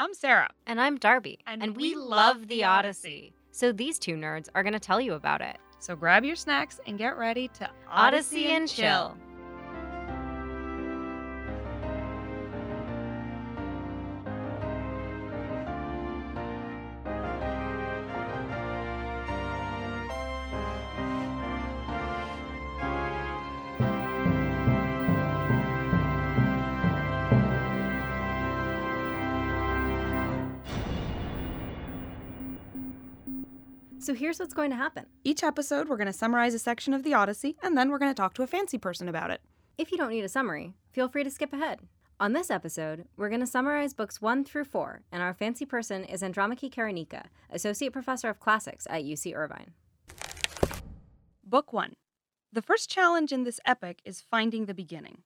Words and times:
I'm 0.00 0.14
Sara. 0.14 0.48
And 0.64 0.80
I'm 0.80 0.96
Darby. 0.96 1.40
And 1.44 1.76
we, 1.76 1.94
we 1.94 1.94
love 1.96 2.42
the 2.42 2.46
the 2.46 2.64
Odyssey. 2.64 3.32
So 3.50 3.72
these 3.72 3.98
two 3.98 4.14
nerds 4.14 4.48
are 4.54 4.62
going 4.62 4.72
to 4.72 4.78
tell 4.78 5.00
you 5.00 5.14
about 5.14 5.40
it. 5.40 5.56
So 5.80 5.96
grab 5.96 6.24
your 6.24 6.36
snacks 6.36 6.78
and 6.86 6.96
get 6.96 7.18
ready 7.18 7.48
to 7.54 7.68
Odyssey 7.90 8.46
and 8.46 8.68
chill. 8.68 9.16
So 34.08 34.14
here's 34.14 34.38
what's 34.38 34.54
going 34.54 34.70
to 34.70 34.76
happen. 34.76 35.04
Each 35.22 35.44
episode, 35.44 35.86
we're 35.86 35.98
going 35.98 36.06
to 36.06 36.14
summarize 36.14 36.54
a 36.54 36.58
section 36.58 36.94
of 36.94 37.02
the 37.02 37.12
Odyssey, 37.12 37.58
and 37.62 37.76
then 37.76 37.90
we're 37.90 37.98
going 37.98 38.10
to 38.10 38.16
talk 38.16 38.32
to 38.32 38.42
a 38.42 38.46
fancy 38.46 38.78
person 38.78 39.06
about 39.06 39.30
it. 39.30 39.42
If 39.76 39.92
you 39.92 39.98
don't 39.98 40.08
need 40.08 40.24
a 40.24 40.30
summary, 40.30 40.72
feel 40.90 41.10
free 41.10 41.24
to 41.24 41.30
skip 41.30 41.52
ahead. 41.52 41.80
On 42.18 42.32
this 42.32 42.50
episode, 42.50 43.04
we're 43.18 43.28
going 43.28 43.42
to 43.42 43.46
summarize 43.46 43.92
books 43.92 44.22
1 44.22 44.46
through 44.46 44.64
4, 44.64 45.02
and 45.12 45.20
our 45.22 45.34
fancy 45.34 45.66
person 45.66 46.04
is 46.04 46.22
Andromache 46.22 46.72
Karanika, 46.72 47.26
Associate 47.50 47.92
Professor 47.92 48.30
of 48.30 48.40
Classics 48.40 48.86
at 48.88 49.04
UC 49.04 49.36
Irvine. 49.36 49.72
Book 51.44 51.74
1. 51.74 51.92
The 52.50 52.62
first 52.62 52.88
challenge 52.88 53.30
in 53.30 53.44
this 53.44 53.60
epic 53.66 54.00
is 54.06 54.22
finding 54.22 54.64
the 54.64 54.72
beginning. 54.72 55.18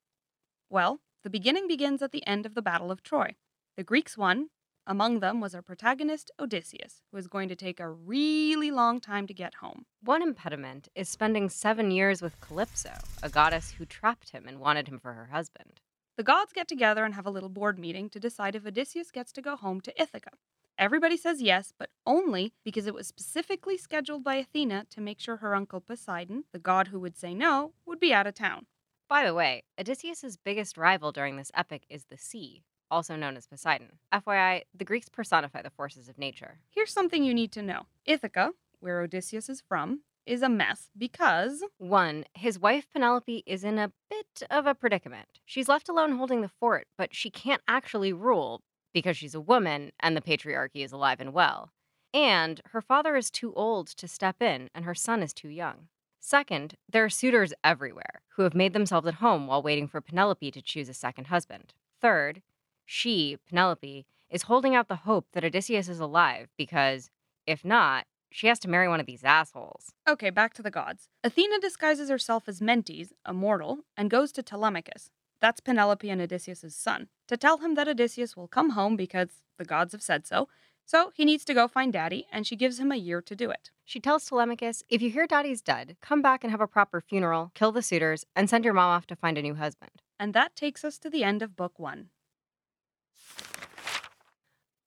Well, 0.68 0.98
the 1.22 1.30
beginning 1.30 1.68
begins 1.68 2.02
at 2.02 2.10
the 2.10 2.26
end 2.26 2.46
of 2.46 2.56
the 2.56 2.62
Battle 2.62 2.90
of 2.90 3.04
Troy. 3.04 3.36
The 3.76 3.84
Greeks 3.84 4.18
won. 4.18 4.48
Among 4.84 5.20
them 5.20 5.40
was 5.40 5.54
our 5.54 5.62
protagonist, 5.62 6.32
Odysseus, 6.40 7.02
who 7.12 7.16
is 7.16 7.28
going 7.28 7.48
to 7.48 7.54
take 7.54 7.78
a 7.78 7.88
really 7.88 8.72
long 8.72 8.98
time 8.98 9.28
to 9.28 9.34
get 9.34 9.54
home. 9.54 9.86
One 10.02 10.22
impediment 10.22 10.88
is 10.96 11.08
spending 11.08 11.48
seven 11.50 11.92
years 11.92 12.20
with 12.20 12.40
Calypso, 12.40 12.90
a 13.22 13.28
goddess 13.28 13.70
who 13.78 13.84
trapped 13.84 14.30
him 14.30 14.48
and 14.48 14.58
wanted 14.58 14.88
him 14.88 14.98
for 14.98 15.12
her 15.12 15.26
husband. 15.26 15.80
The 16.16 16.24
gods 16.24 16.52
get 16.52 16.66
together 16.66 17.04
and 17.04 17.14
have 17.14 17.26
a 17.26 17.30
little 17.30 17.48
board 17.48 17.78
meeting 17.78 18.10
to 18.10 18.18
decide 18.18 18.56
if 18.56 18.66
Odysseus 18.66 19.12
gets 19.12 19.30
to 19.32 19.40
go 19.40 19.54
home 19.54 19.80
to 19.82 20.02
Ithaca. 20.02 20.30
Everybody 20.76 21.16
says 21.16 21.40
yes, 21.40 21.72
but 21.78 21.90
only 22.04 22.52
because 22.64 22.88
it 22.88 22.94
was 22.94 23.06
specifically 23.06 23.78
scheduled 23.78 24.24
by 24.24 24.34
Athena 24.34 24.86
to 24.90 25.00
make 25.00 25.20
sure 25.20 25.36
her 25.36 25.54
uncle 25.54 25.80
Poseidon, 25.80 26.44
the 26.52 26.58
god 26.58 26.88
who 26.88 26.98
would 26.98 27.16
say 27.16 27.34
no, 27.34 27.72
would 27.86 28.00
be 28.00 28.12
out 28.12 28.26
of 28.26 28.34
town. 28.34 28.66
By 29.08 29.24
the 29.24 29.34
way, 29.34 29.62
Odysseus's 29.78 30.36
biggest 30.36 30.76
rival 30.76 31.12
during 31.12 31.36
this 31.36 31.52
epic 31.54 31.84
is 31.88 32.06
the 32.06 32.18
sea, 32.18 32.64
also 32.92 33.16
known 33.16 33.36
as 33.36 33.46
Poseidon. 33.46 33.98
FYI, 34.12 34.62
the 34.74 34.84
Greeks 34.84 35.08
personify 35.08 35.62
the 35.62 35.70
forces 35.70 36.08
of 36.08 36.18
nature. 36.18 36.58
Here's 36.70 36.92
something 36.92 37.24
you 37.24 37.34
need 37.34 37.50
to 37.52 37.62
know 37.62 37.86
Ithaca, 38.04 38.52
where 38.80 39.00
Odysseus 39.00 39.48
is 39.48 39.62
from, 39.66 40.02
is 40.26 40.42
a 40.42 40.48
mess 40.48 40.90
because 40.96 41.64
One, 41.78 42.24
his 42.34 42.58
wife 42.58 42.86
Penelope 42.92 43.42
is 43.46 43.64
in 43.64 43.78
a 43.78 43.92
bit 44.08 44.42
of 44.50 44.66
a 44.66 44.74
predicament. 44.74 45.40
She's 45.44 45.68
left 45.68 45.88
alone 45.88 46.16
holding 46.18 46.42
the 46.42 46.48
fort, 46.48 46.86
but 46.96 47.14
she 47.14 47.30
can't 47.30 47.62
actually 47.66 48.12
rule 48.12 48.62
because 48.92 49.16
she's 49.16 49.34
a 49.34 49.40
woman 49.40 49.90
and 49.98 50.16
the 50.16 50.20
patriarchy 50.20 50.84
is 50.84 50.92
alive 50.92 51.20
and 51.20 51.32
well. 51.32 51.72
And 52.14 52.60
her 52.66 52.82
father 52.82 53.16
is 53.16 53.30
too 53.30 53.54
old 53.54 53.88
to 53.88 54.06
step 54.06 54.42
in, 54.42 54.68
and 54.74 54.84
her 54.84 54.94
son 54.94 55.22
is 55.22 55.32
too 55.32 55.48
young. 55.48 55.88
Second, 56.20 56.76
there 56.88 57.04
are 57.04 57.10
suitors 57.10 57.54
everywhere 57.64 58.20
who 58.36 58.42
have 58.42 58.54
made 58.54 58.74
themselves 58.74 59.06
at 59.06 59.14
home 59.14 59.46
while 59.46 59.62
waiting 59.62 59.88
for 59.88 60.00
Penelope 60.00 60.50
to 60.50 60.62
choose 60.62 60.88
a 60.88 60.94
second 60.94 61.28
husband. 61.28 61.72
Third, 62.00 62.42
she, 62.84 63.38
Penelope, 63.48 64.06
is 64.30 64.42
holding 64.42 64.74
out 64.74 64.88
the 64.88 64.96
hope 64.96 65.26
that 65.32 65.44
Odysseus 65.44 65.88
is 65.88 66.00
alive 66.00 66.48
because, 66.56 67.10
if 67.46 67.64
not, 67.64 68.06
she 68.30 68.46
has 68.46 68.58
to 68.60 68.68
marry 68.68 68.88
one 68.88 68.98
of 68.98 69.06
these 69.06 69.24
assholes. 69.24 69.92
Okay, 70.08 70.30
back 70.30 70.54
to 70.54 70.62
the 70.62 70.70
gods. 70.70 71.08
Athena 71.22 71.60
disguises 71.60 72.08
herself 72.08 72.48
as 72.48 72.60
Mentes, 72.60 73.12
a 73.26 73.32
mortal, 73.34 73.80
and 73.96 74.10
goes 74.10 74.32
to 74.32 74.42
Telemachus. 74.42 75.10
That's 75.40 75.60
Penelope 75.60 76.08
and 76.08 76.22
Odysseus' 76.22 76.74
son, 76.74 77.08
to 77.28 77.36
tell 77.36 77.58
him 77.58 77.74
that 77.74 77.88
Odysseus 77.88 78.36
will 78.36 78.48
come 78.48 78.70
home 78.70 78.96
because 78.96 79.42
the 79.58 79.64
gods 79.64 79.92
have 79.92 80.02
said 80.02 80.26
so. 80.26 80.48
So 80.84 81.12
he 81.14 81.24
needs 81.24 81.44
to 81.44 81.54
go 81.54 81.68
find 81.68 81.92
daddy, 81.92 82.26
and 82.32 82.46
she 82.46 82.56
gives 82.56 82.78
him 82.80 82.90
a 82.90 82.96
year 82.96 83.20
to 83.22 83.36
do 83.36 83.50
it. 83.50 83.70
She 83.84 84.00
tells 84.00 84.24
Telemachus, 84.24 84.82
if 84.88 85.02
you 85.02 85.10
hear 85.10 85.26
daddy's 85.26 85.60
dead, 85.60 85.96
come 86.00 86.22
back 86.22 86.42
and 86.42 86.50
have 86.50 86.60
a 86.60 86.66
proper 86.66 87.00
funeral, 87.00 87.50
kill 87.54 87.72
the 87.72 87.82
suitors, 87.82 88.24
and 88.34 88.48
send 88.48 88.64
your 88.64 88.74
mom 88.74 88.90
off 88.90 89.06
to 89.08 89.16
find 89.16 89.36
a 89.36 89.42
new 89.42 89.54
husband. 89.54 90.02
And 90.18 90.32
that 90.34 90.56
takes 90.56 90.84
us 90.84 90.98
to 90.98 91.10
the 91.10 91.24
end 91.24 91.42
of 91.42 91.56
book 91.56 91.78
one. 91.78 92.08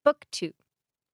Book 0.03 0.25
2. 0.31 0.53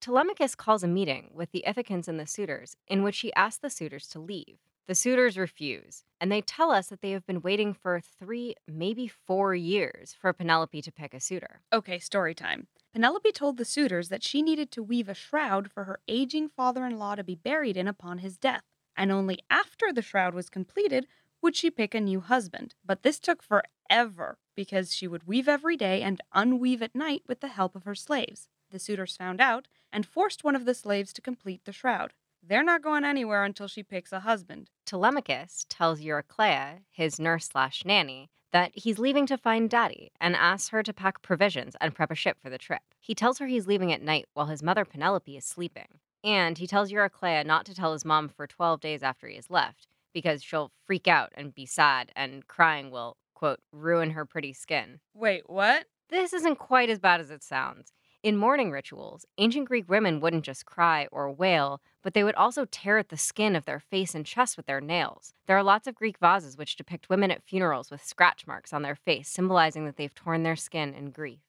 Telemachus 0.01 0.55
calls 0.55 0.83
a 0.83 0.87
meeting 0.87 1.31
with 1.33 1.51
the 1.51 1.63
Ithacans 1.65 2.07
and 2.07 2.19
the 2.19 2.27
suitors, 2.27 2.75
in 2.87 3.03
which 3.03 3.19
he 3.19 3.33
asks 3.35 3.59
the 3.59 3.69
suitors 3.69 4.07
to 4.07 4.19
leave. 4.19 4.57
The 4.87 4.95
suitors 4.95 5.37
refuse, 5.37 6.03
and 6.19 6.29
they 6.31 6.41
tell 6.41 6.71
us 6.71 6.87
that 6.87 7.01
they 7.01 7.11
have 7.11 7.25
been 7.25 7.41
waiting 7.41 7.73
for 7.73 8.01
three, 8.01 8.55
maybe 8.67 9.07
four 9.07 9.55
years 9.55 10.13
for 10.19 10.33
Penelope 10.33 10.81
to 10.81 10.91
pick 10.91 11.13
a 11.13 11.19
suitor. 11.19 11.61
Okay, 11.71 11.99
story 11.99 12.33
time. 12.33 12.67
Penelope 12.91 13.31
told 13.31 13.55
the 13.55 13.63
suitors 13.63 14.09
that 14.09 14.23
she 14.23 14.41
needed 14.41 14.71
to 14.71 14.83
weave 14.83 15.07
a 15.07 15.13
shroud 15.13 15.71
for 15.71 15.85
her 15.85 16.01
aging 16.09 16.49
father 16.49 16.85
in 16.85 16.97
law 16.99 17.15
to 17.15 17.23
be 17.23 17.35
buried 17.35 17.77
in 17.77 17.88
upon 17.88 18.17
his 18.17 18.38
death, 18.38 18.63
and 18.97 19.11
only 19.11 19.39
after 19.49 19.93
the 19.93 20.01
shroud 20.01 20.33
was 20.33 20.49
completed 20.49 21.07
would 21.41 21.56
she 21.56 21.72
pick 21.72 21.96
a 21.96 22.02
new 22.02 22.19
husband. 22.19 22.75
But 22.85 23.03
this 23.03 23.19
took 23.19 23.41
forever 23.44 24.38
because 24.56 24.94
she 24.94 25.07
would 25.07 25.28
weave 25.28 25.47
every 25.47 25.75
day 25.75 26.02
and 26.02 26.22
unweave 26.34 26.81
at 26.81 26.96
night 26.96 27.24
with 27.28 27.40
the 27.40 27.47
help 27.47 27.75
of 27.75 27.84
her 27.84 27.96
slaves. 27.96 28.47
The 28.69 28.79
suitors 28.79 29.18
found 29.18 29.41
out 29.41 29.68
and 29.91 30.06
forced 30.06 30.44
one 30.44 30.56
of 30.56 30.66
the 30.66 30.74
slaves 30.74 31.12
to 31.13 31.22
complete 31.22 31.66
the 31.66 31.74
shroud. 31.74 32.13
They're 32.44 32.63
not 32.63 32.81
going 32.81 33.03
anywhere 33.03 33.44
until 33.44 33.68
she 33.68 33.84
picks 33.84 34.12
a 34.12 34.22
husband. 34.22 34.69
Telemachus 34.85 35.66
tells 35.69 36.01
Euryclea, 36.01 36.80
his 36.90 37.19
nurse 37.19 37.50
slash 37.50 37.85
nanny, 37.85 38.30
that 38.51 38.72
he's 38.74 39.00
leaving 39.00 39.25
to 39.28 39.38
find 39.38 39.69
daddy 39.69 40.12
and 40.19 40.35
asks 40.35 40.69
her 40.69 40.84
to 40.84 40.94
pack 40.94 41.22
provisions 41.22 41.75
and 41.80 41.94
prep 41.94 42.12
a 42.12 42.16
ship 42.16 42.38
for 42.41 42.50
the 42.50 42.57
trip. 42.57 42.81
He 43.00 43.13
tells 43.13 43.38
her 43.40 43.47
he's 43.47 43.68
leaving 43.68 43.91
at 43.91 44.01
night 44.01 44.25
while 44.34 44.47
his 44.47 44.63
mother 44.63 44.85
Penelope 44.85 45.38
is 45.38 45.46
sleeping. 45.46 46.00
And 46.24 46.57
he 46.57 46.68
tells 46.68 46.91
Euryclea 46.91 47.46
not 47.46 47.66
to 47.66 47.75
tell 47.75 47.94
his 47.94 48.06
mom 48.06 48.30
for 48.30 48.47
12 48.47 48.80
days 48.80 49.03
after 49.03 49.28
he 49.28 49.35
has 49.35 49.50
left 49.50 49.88
because 50.13 50.44
she'll 50.44 50.72
freak 50.85 51.07
out 51.07 51.31
and 51.35 51.53
be 51.53 51.66
sad 51.66 52.11
and 52.16 52.47
crying 52.47 52.91
will, 52.91 53.17
quote, 53.33 53.59
ruin 53.72 54.11
her 54.11 54.25
pretty 54.25 54.53
skin. 54.53 54.99
Wait, 55.13 55.49
what? 55.49 55.85
This 56.09 56.33
isn't 56.33 56.57
quite 56.57 56.89
as 56.89 56.99
bad 56.99 57.22
as 57.22 57.31
it 57.31 57.44
sounds. 57.44 57.94
In 58.23 58.38
mourning 58.38 58.69
rituals, 58.69 59.25
ancient 59.39 59.67
Greek 59.67 59.89
women 59.89 60.19
wouldn't 60.19 60.45
just 60.45 60.67
cry 60.67 61.07
or 61.11 61.31
wail, 61.31 61.81
but 62.03 62.13
they 62.13 62.23
would 62.23 62.35
also 62.35 62.66
tear 62.66 63.00
at 63.00 63.09
the 63.09 63.17
skin 63.17 63.55
of 63.55 63.66
their 63.66 63.79
face 63.79 64.13
and 64.13 64.23
chest 64.23 64.57
with 64.57 64.67
their 64.67 64.79
nails. 64.79 65.33
There 65.47 65.57
are 65.57 65.63
lots 65.63 65.88
of 65.88 65.95
Greek 65.95 66.19
vases 66.19 66.55
which 66.55 66.75
depict 66.75 67.09
women 67.09 67.31
at 67.31 67.41
funerals 67.41 67.89
with 67.89 68.05
scratch 68.05 68.45
marks 68.45 68.73
on 68.73 68.83
their 68.83 68.94
face, 68.94 69.27
symbolizing 69.27 69.85
that 69.85 69.97
they've 69.97 70.13
torn 70.13 70.44
their 70.44 70.55
skin 70.55 70.94
in 70.94 71.09
grief. 71.09 71.39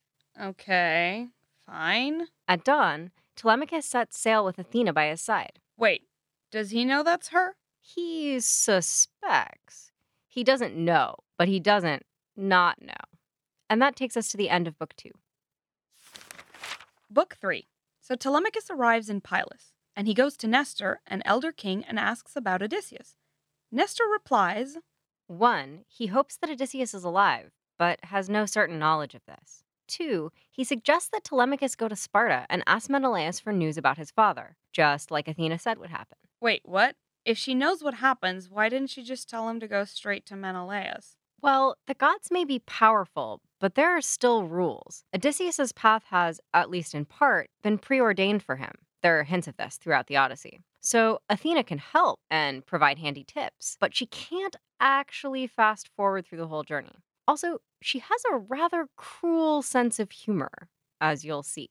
Okay, 0.41 1.29
fine. 1.67 2.29
At 2.49 2.65
dawn, 2.65 3.11
Telemachus 3.37 3.85
sets 3.85 4.19
sail 4.19 4.43
with 4.43 4.59
Athena 4.59 4.95
by 4.95 5.09
his 5.09 5.21
side. 5.21 5.59
Wait, 5.77 6.07
does 6.51 6.71
he 6.71 6.87
know 6.87 7.03
that's 7.03 7.29
her? 7.29 7.57
He 7.85 8.39
suspects. 8.41 9.91
He 10.29 10.45
doesn't 10.45 10.77
know, 10.77 11.17
but 11.37 11.49
he 11.49 11.61
doesn't 11.61 12.05
not 12.37 12.81
know. 12.81 12.95
And 13.69 13.83
that 13.83 13.97
takes 13.97 14.17
us 14.17 14.29
to 14.29 14.37
the 14.37 14.49
end 14.49 14.69
of 14.69 14.79
book 14.79 14.95
two. 14.97 15.11
Book 17.11 17.37
3. 17.39 17.67
So 18.01 18.15
Telemachus 18.15 18.71
arrives 18.71 19.11
in 19.11 19.21
Pylos, 19.21 19.75
and 19.95 20.07
he 20.07 20.15
goes 20.15 20.37
to 20.39 20.49
Nestor, 20.49 21.01
an 21.07 21.23
elder 21.27 21.53
king, 21.53 21.85
and 21.87 21.99
asks 21.99 22.37
about 22.37 22.63
Odysseus. 22.63 23.17
Nestor 23.71 24.05
replies, 24.11 24.79
One, 25.27 25.81
he 25.89 26.07
hopes 26.07 26.39
that 26.39 26.49
Odysseus 26.49 26.95
is 26.95 27.05
alive, 27.05 27.51
but 27.79 28.05
has 28.05 28.31
no 28.31 28.47
certain 28.47 28.79
knowledge 28.79 29.15
of 29.15 29.27
this. 29.27 29.65
Two, 29.87 30.33
he 30.51 30.65
suggests 30.65 31.11
that 31.11 31.25
Telemachus 31.25 31.75
go 31.75 31.87
to 31.87 31.97
Sparta 31.97 32.47
and 32.49 32.63
ask 32.67 32.89
Menelaus 32.89 33.39
for 33.39 33.53
news 33.53 33.77
about 33.77 33.99
his 33.99 34.11
father, 34.11 34.57
just 34.73 35.11
like 35.11 35.29
Athena 35.29 35.59
said 35.59 35.77
would 35.79 35.91
happen. 35.91 36.17
Wait, 36.41 36.63
what? 36.65 36.97
If 37.25 37.39
she 37.39 37.55
knows 37.55 37.85
what 37.85 37.95
happens, 37.95 38.51
why 38.51 38.69
didn't 38.69 38.91
she 38.91 39.03
just 39.03 39.29
tell 39.29 39.49
him 39.49 39.61
to 39.61 39.69
go 39.69 39.85
straight 39.85 40.27
to 40.27 40.37
Menelaus? 40.37 41.17
Well, 41.41 41.77
the 41.87 41.95
gods 41.95 42.31
may 42.31 42.45
be 42.45 42.61
powerful, 42.61 43.41
but 43.61 43.75
there 43.75 43.97
are 43.97 44.01
still 44.01 44.45
rules. 44.45 45.05
Odysseus's 45.15 45.73
path 45.73 46.05
has, 46.11 46.41
at 46.53 46.71
least 46.71 46.95
in 46.95 47.05
part, 47.05 47.51
been 47.63 47.79
preordained 47.79 48.43
for 48.43 48.57
him. 48.57 48.73
There 49.03 49.19
are 49.19 49.25
hints 49.25 49.49
of 49.49 49.57
this 49.57 49.77
throughout 49.77 50.07
the 50.09 50.17
Odyssey. 50.17 50.61
So 50.81 51.21
Athena 51.29 51.63
can 51.65 51.79
help 51.79 52.21
and 52.29 52.67
provide 52.67 52.99
handy 52.99 53.25
tips, 53.25 53.77
but 53.81 53.95
she 53.95 54.07
can't 54.07 54.57
actually 54.81 55.47
fast 55.47 55.89
forward 55.97 56.27
through 56.27 56.39
the 56.39 56.49
whole 56.49 56.65
journey. 56.65 57.05
Also, 57.29 57.59
she 57.81 58.01
has 58.01 58.23
a 58.33 58.37
rather 58.37 58.89
cruel 58.97 59.63
sense 59.63 60.01
of 60.01 60.11
humor, 60.11 60.69
as 61.01 61.25
you'll 61.25 61.45
see. 61.45 61.71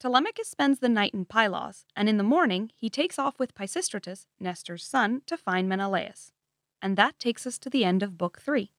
Telemachus 0.00 0.48
spends 0.48 0.78
the 0.78 0.88
night 0.88 1.12
in 1.12 1.24
Pylos, 1.24 1.84
and 1.96 2.08
in 2.08 2.18
the 2.18 2.22
morning 2.22 2.70
he 2.76 2.88
takes 2.88 3.18
off 3.18 3.36
with 3.40 3.56
Pisistratus, 3.56 4.26
Nestor's 4.38 4.84
son, 4.84 5.22
to 5.26 5.36
find 5.36 5.68
Menelaus. 5.68 6.30
And 6.80 6.96
that 6.96 7.18
takes 7.18 7.48
us 7.48 7.58
to 7.58 7.68
the 7.68 7.84
end 7.84 8.04
of 8.04 8.16
Book 8.16 8.38
3. 8.40 8.70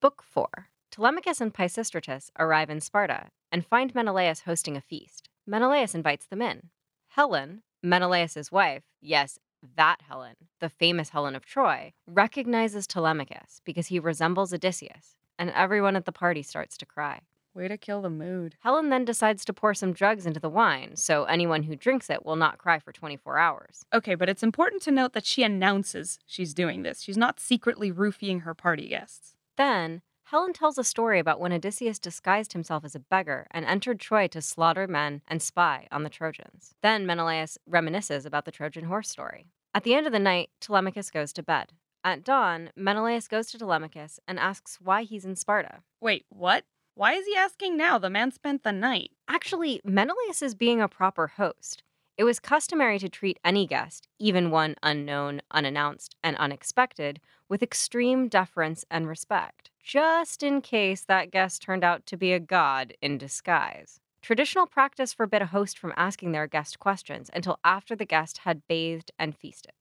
Book 0.00 0.22
4 0.22 0.68
Telemachus 0.92 1.40
and 1.40 1.52
Pisistratus 1.52 2.30
arrive 2.38 2.70
in 2.70 2.80
Sparta 2.80 3.30
and 3.50 3.66
find 3.66 3.92
Menelaus 3.92 4.42
hosting 4.42 4.76
a 4.76 4.80
feast. 4.80 5.28
Menelaus 5.44 5.92
invites 5.92 6.26
them 6.26 6.40
in. 6.40 6.70
Helen, 7.08 7.62
Menelaus's 7.82 8.52
wife, 8.52 8.84
yes, 9.00 9.40
that 9.76 10.02
Helen, 10.06 10.36
the 10.60 10.68
famous 10.68 11.08
Helen 11.08 11.34
of 11.34 11.44
Troy, 11.44 11.92
recognizes 12.06 12.86
Telemachus 12.86 13.60
because 13.64 13.88
he 13.88 13.98
resembles 13.98 14.54
Odysseus, 14.54 15.16
and 15.40 15.50
everyone 15.50 15.96
at 15.96 16.04
the 16.04 16.12
party 16.12 16.44
starts 16.44 16.76
to 16.76 16.86
cry. 16.86 17.22
Way 17.54 17.68
to 17.68 17.78
kill 17.78 18.02
the 18.02 18.10
mood. 18.10 18.56
Helen 18.60 18.88
then 18.88 19.04
decides 19.04 19.44
to 19.44 19.52
pour 19.52 19.74
some 19.74 19.92
drugs 19.92 20.26
into 20.26 20.40
the 20.40 20.50
wine, 20.50 20.96
so 20.96 21.22
anyone 21.24 21.62
who 21.62 21.76
drinks 21.76 22.10
it 22.10 22.26
will 22.26 22.34
not 22.34 22.58
cry 22.58 22.80
for 22.80 22.90
24 22.90 23.38
hours. 23.38 23.84
Okay, 23.92 24.16
but 24.16 24.28
it's 24.28 24.42
important 24.42 24.82
to 24.82 24.90
note 24.90 25.12
that 25.12 25.24
she 25.24 25.44
announces 25.44 26.18
she's 26.26 26.52
doing 26.52 26.82
this. 26.82 27.00
She's 27.00 27.16
not 27.16 27.38
secretly 27.38 27.92
roofing 27.92 28.40
her 28.40 28.54
party 28.54 28.88
guests. 28.88 29.36
Then, 29.56 30.02
Helen 30.24 30.52
tells 30.52 30.78
a 30.78 30.84
story 30.84 31.20
about 31.20 31.38
when 31.38 31.52
Odysseus 31.52 32.00
disguised 32.00 32.54
himself 32.54 32.84
as 32.84 32.96
a 32.96 33.00
beggar 33.00 33.46
and 33.52 33.64
entered 33.64 34.00
Troy 34.00 34.26
to 34.28 34.42
slaughter 34.42 34.88
men 34.88 35.22
and 35.28 35.40
spy 35.40 35.86
on 35.92 36.02
the 36.02 36.10
Trojans. 36.10 36.74
Then 36.82 37.06
Menelaus 37.06 37.56
reminisces 37.70 38.26
about 38.26 38.46
the 38.46 38.50
Trojan 38.50 38.86
horse 38.86 39.08
story. 39.08 39.46
At 39.72 39.84
the 39.84 39.94
end 39.94 40.06
of 40.08 40.12
the 40.12 40.18
night, 40.18 40.50
Telemachus 40.60 41.08
goes 41.08 41.32
to 41.34 41.42
bed. 41.44 41.72
At 42.02 42.24
dawn, 42.24 42.70
Menelaus 42.74 43.28
goes 43.28 43.46
to 43.52 43.58
Telemachus 43.58 44.18
and 44.26 44.40
asks 44.40 44.80
why 44.80 45.04
he's 45.04 45.24
in 45.24 45.36
Sparta. 45.36 45.82
Wait, 46.00 46.26
what? 46.30 46.64
Why 46.96 47.14
is 47.14 47.26
he 47.26 47.34
asking 47.34 47.76
now? 47.76 47.98
The 47.98 48.08
man 48.08 48.30
spent 48.30 48.62
the 48.62 48.70
night. 48.70 49.10
Actually, 49.26 49.80
Menelaus 49.84 50.42
is 50.42 50.54
being 50.54 50.80
a 50.80 50.86
proper 50.88 51.26
host. 51.26 51.82
It 52.16 52.22
was 52.22 52.38
customary 52.38 53.00
to 53.00 53.08
treat 53.08 53.40
any 53.44 53.66
guest, 53.66 54.06
even 54.20 54.52
one 54.52 54.76
unknown, 54.80 55.42
unannounced, 55.50 56.14
and 56.22 56.36
unexpected, 56.36 57.20
with 57.48 57.64
extreme 57.64 58.28
deference 58.28 58.84
and 58.92 59.08
respect, 59.08 59.72
just 59.82 60.44
in 60.44 60.60
case 60.60 61.04
that 61.06 61.32
guest 61.32 61.62
turned 61.62 61.82
out 61.82 62.06
to 62.06 62.16
be 62.16 62.32
a 62.32 62.38
god 62.38 62.94
in 63.02 63.18
disguise. 63.18 63.98
Traditional 64.22 64.68
practice 64.68 65.12
forbid 65.12 65.42
a 65.42 65.46
host 65.46 65.76
from 65.76 65.92
asking 65.96 66.30
their 66.30 66.46
guest 66.46 66.78
questions 66.78 67.28
until 67.34 67.58
after 67.64 67.96
the 67.96 68.06
guest 68.06 68.38
had 68.38 68.68
bathed 68.68 69.10
and 69.18 69.36
feasted. 69.36 69.74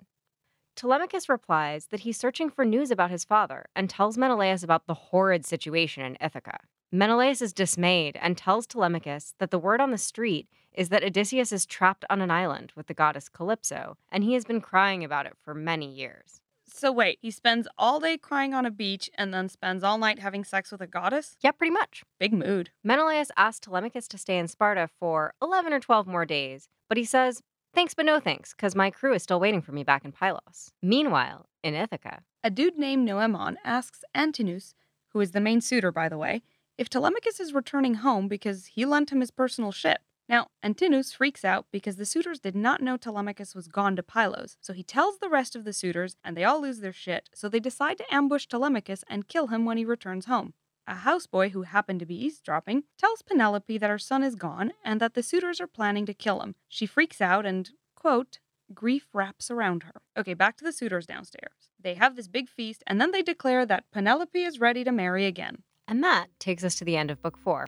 Telemachus 0.76 1.30
replies 1.30 1.86
that 1.92 2.00
he's 2.00 2.18
searching 2.18 2.50
for 2.50 2.66
news 2.66 2.90
about 2.90 3.12
his 3.12 3.24
father 3.24 3.68
and 3.76 3.88
tells 3.88 4.18
Menelaus 4.18 4.64
about 4.64 4.88
the 4.88 4.96
horrid 4.96 5.46
situation 5.46 6.04
in 6.04 6.18
Ithaca. 6.20 6.58
Menelaus 6.96 7.42
is 7.42 7.54
dismayed 7.54 8.20
and 8.22 8.38
tells 8.38 8.68
Telemachus 8.68 9.34
that 9.40 9.50
the 9.50 9.58
word 9.58 9.82
on 9.82 9.90
the 9.90 9.98
street 9.98 10.48
is 10.74 10.90
that 10.90 11.04
Odysseus 11.04 11.52
is 11.52 11.66
trapped 11.66 12.06
on 12.08 12.22
an 12.22 12.30
island 12.30 12.72
with 12.76 12.86
the 12.86 12.94
goddess 12.94 13.30
Calypso, 13.30 13.98
and 14.12 14.24
he 14.24 14.36
has 14.36 14.46
been 14.46 14.62
crying 14.62 15.04
about 15.04 15.26
it 15.26 15.34
for 15.44 15.56
many 15.56 15.92
years. 15.92 16.40
So 16.68 16.92
wait, 16.92 17.18
he 17.20 17.32
spends 17.32 17.68
all 17.80 18.00
day 18.00 18.20
crying 18.20 18.54
on 18.54 18.68
a 18.68 18.70
beach 18.70 19.10
and 19.18 19.34
then 19.34 19.50
spends 19.50 19.84
all 19.84 19.98
night 19.98 20.20
having 20.20 20.44
sex 20.44 20.72
with 20.72 20.82
a 20.82 20.88
goddess? 20.88 21.36
Yeah, 21.42 21.50
pretty 21.50 21.72
much. 21.72 22.04
Big 22.20 22.32
mood. 22.32 22.70
Menelaus 22.84 23.32
asks 23.36 23.66
Telemachus 23.66 24.08
to 24.10 24.20
stay 24.20 24.38
in 24.38 24.48
Sparta 24.48 24.88
for 25.00 25.34
11 25.42 25.74
or 25.74 25.80
12 25.80 26.06
more 26.06 26.28
days, 26.28 26.70
but 26.90 27.00
he 27.00 27.06
says, 27.06 27.42
Thanks, 27.74 27.96
but 27.96 28.06
no 28.06 28.20
thanks, 28.20 28.54
because 28.54 28.76
my 28.76 28.92
crew 28.92 29.16
is 29.16 29.24
still 29.24 29.40
waiting 29.40 29.64
for 29.64 29.72
me 29.72 29.84
back 29.84 30.06
in 30.06 30.12
Pylos. 30.12 30.70
Meanwhile, 30.84 31.48
in 31.64 31.74
Ithaca, 31.74 32.22
A 32.44 32.52
dude 32.52 32.78
named 32.78 33.10
Noemon 33.10 33.56
asks 33.66 34.04
Antinous, 34.14 34.76
who 35.10 35.22
is 35.22 35.32
the 35.32 35.42
main 35.42 35.60
suitor, 35.60 35.92
by 35.92 36.08
the 36.08 36.20
way, 36.20 36.44
if 36.78 36.90
Telemachus 36.90 37.40
is 37.40 37.54
returning 37.54 37.96
home 37.96 38.28
because 38.28 38.68
he 38.68 38.86
lent 38.86 39.12
him 39.12 39.20
his 39.20 39.32
personal 39.32 39.72
ship. 39.72 40.02
Now, 40.30 40.48
Antinous 40.64 41.14
freaks 41.14 41.44
out 41.44 41.66
because 41.72 41.98
the 41.98 42.06
suitors 42.06 42.40
did 42.40 42.56
not 42.56 42.82
know 42.82 42.98
Telemachus 42.98 43.54
was 43.54 43.68
gone 43.68 43.96
to 43.98 44.04
Pylos, 44.04 44.58
so 44.62 44.74
he 44.74 44.84
tells 44.84 45.18
the 45.18 45.30
rest 45.30 45.56
of 45.56 45.66
the 45.66 45.74
suitors, 45.74 46.16
and 46.24 46.38
they 46.38 46.46
all 46.46 46.62
lose 46.62 46.80
their 46.80 46.94
shit, 46.94 47.30
so 47.34 47.50
they 47.50 47.60
decide 47.60 47.98
to 47.98 48.14
ambush 48.14 48.48
Telemachus 48.48 49.04
and 49.10 49.28
kill 49.28 49.48
him 49.48 49.66
when 49.66 49.78
he 49.78 49.86
returns 49.86 50.26
home. 50.26 50.54
A 50.88 50.96
houseboy 50.96 51.52
who 51.52 51.64
happened 51.64 52.00
to 52.00 52.06
be 52.06 52.26
eavesdropping 52.26 52.84
tells 52.98 53.22
Penelope 53.22 53.78
that 53.78 53.90
her 53.90 54.00
son 54.00 54.24
is 54.24 54.36
gone 54.36 54.74
and 54.84 55.00
that 55.00 55.14
the 55.14 55.24
suitors 55.24 55.62
are 55.62 55.68
planning 55.68 56.06
to 56.06 56.14
kill 56.14 56.42
him. 56.42 56.56
She 56.68 56.86
freaks 56.86 57.22
out 57.22 57.46
and, 57.46 57.70
quote, 57.96 58.40
grief 58.74 59.08
wraps 59.14 59.52
around 59.52 59.84
her. 59.84 60.02
Okay, 60.18 60.34
back 60.34 60.58
to 60.58 60.64
the 60.64 60.74
suitors 60.74 61.06
downstairs. 61.06 61.70
They 61.80 61.94
have 61.96 62.16
this 62.16 62.28
big 62.28 62.50
feast, 62.50 62.84
and 62.88 63.00
then 63.00 63.12
they 63.12 63.22
declare 63.22 63.66
that 63.66 63.92
Penelope 63.92 64.42
is 64.42 64.60
ready 64.60 64.84
to 64.84 64.92
marry 64.92 65.26
again. 65.26 65.64
And 65.88 66.04
that 66.04 66.28
takes 66.40 66.64
us 66.64 66.76
to 66.76 66.86
the 66.86 66.98
end 66.98 67.12
of 67.12 67.22
book 67.22 67.38
four. 67.38 67.68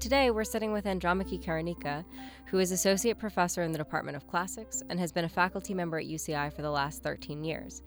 Today, 0.00 0.30
we're 0.30 0.44
sitting 0.44 0.72
with 0.72 0.86
Andromache 0.86 1.40
Karanika, 1.40 2.04
who 2.46 2.58
is 2.58 2.72
Associate 2.72 3.16
Professor 3.16 3.62
in 3.62 3.70
the 3.70 3.78
Department 3.78 4.16
of 4.16 4.26
Classics 4.26 4.82
and 4.88 4.98
has 4.98 5.12
been 5.12 5.26
a 5.26 5.28
faculty 5.28 5.74
member 5.74 5.98
at 5.98 6.06
UCI 6.06 6.52
for 6.52 6.62
the 6.62 6.70
last 6.70 7.02
13 7.02 7.44
years. 7.44 7.82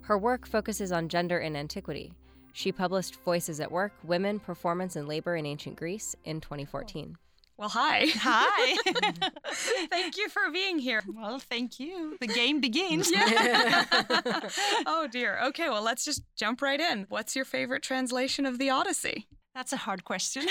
Her 0.00 0.18
work 0.18 0.46
focuses 0.46 0.90
on 0.90 1.08
gender 1.08 1.38
in 1.38 1.54
antiquity. 1.54 2.14
She 2.52 2.72
published 2.72 3.22
Voices 3.22 3.60
at 3.60 3.70
Work 3.70 3.92
Women, 4.02 4.40
Performance, 4.40 4.96
and 4.96 5.06
Labor 5.06 5.36
in 5.36 5.46
Ancient 5.46 5.76
Greece 5.76 6.16
in 6.24 6.40
2014. 6.40 7.16
Well, 7.58 7.70
hi. 7.70 8.06
Hi. 8.14 8.76
Thank 9.90 10.16
you 10.16 10.28
for 10.28 10.42
being 10.52 10.78
here. 10.78 11.02
well, 11.12 11.40
thank 11.40 11.80
you. 11.80 12.16
The 12.20 12.28
game 12.28 12.60
begins. 12.68 13.10
Yeah. 13.10 13.84
oh, 14.86 15.08
dear. 15.10 15.40
Okay, 15.46 15.68
well, 15.68 15.82
let's 15.82 16.04
just 16.04 16.22
jump 16.36 16.62
right 16.62 16.78
in. 16.78 17.06
What's 17.08 17.34
your 17.34 17.44
favorite 17.44 17.82
translation 17.82 18.46
of 18.46 18.58
the 18.58 18.70
Odyssey? 18.70 19.26
That's 19.58 19.72
a 19.72 19.76
hard 19.76 20.04
question. 20.04 20.46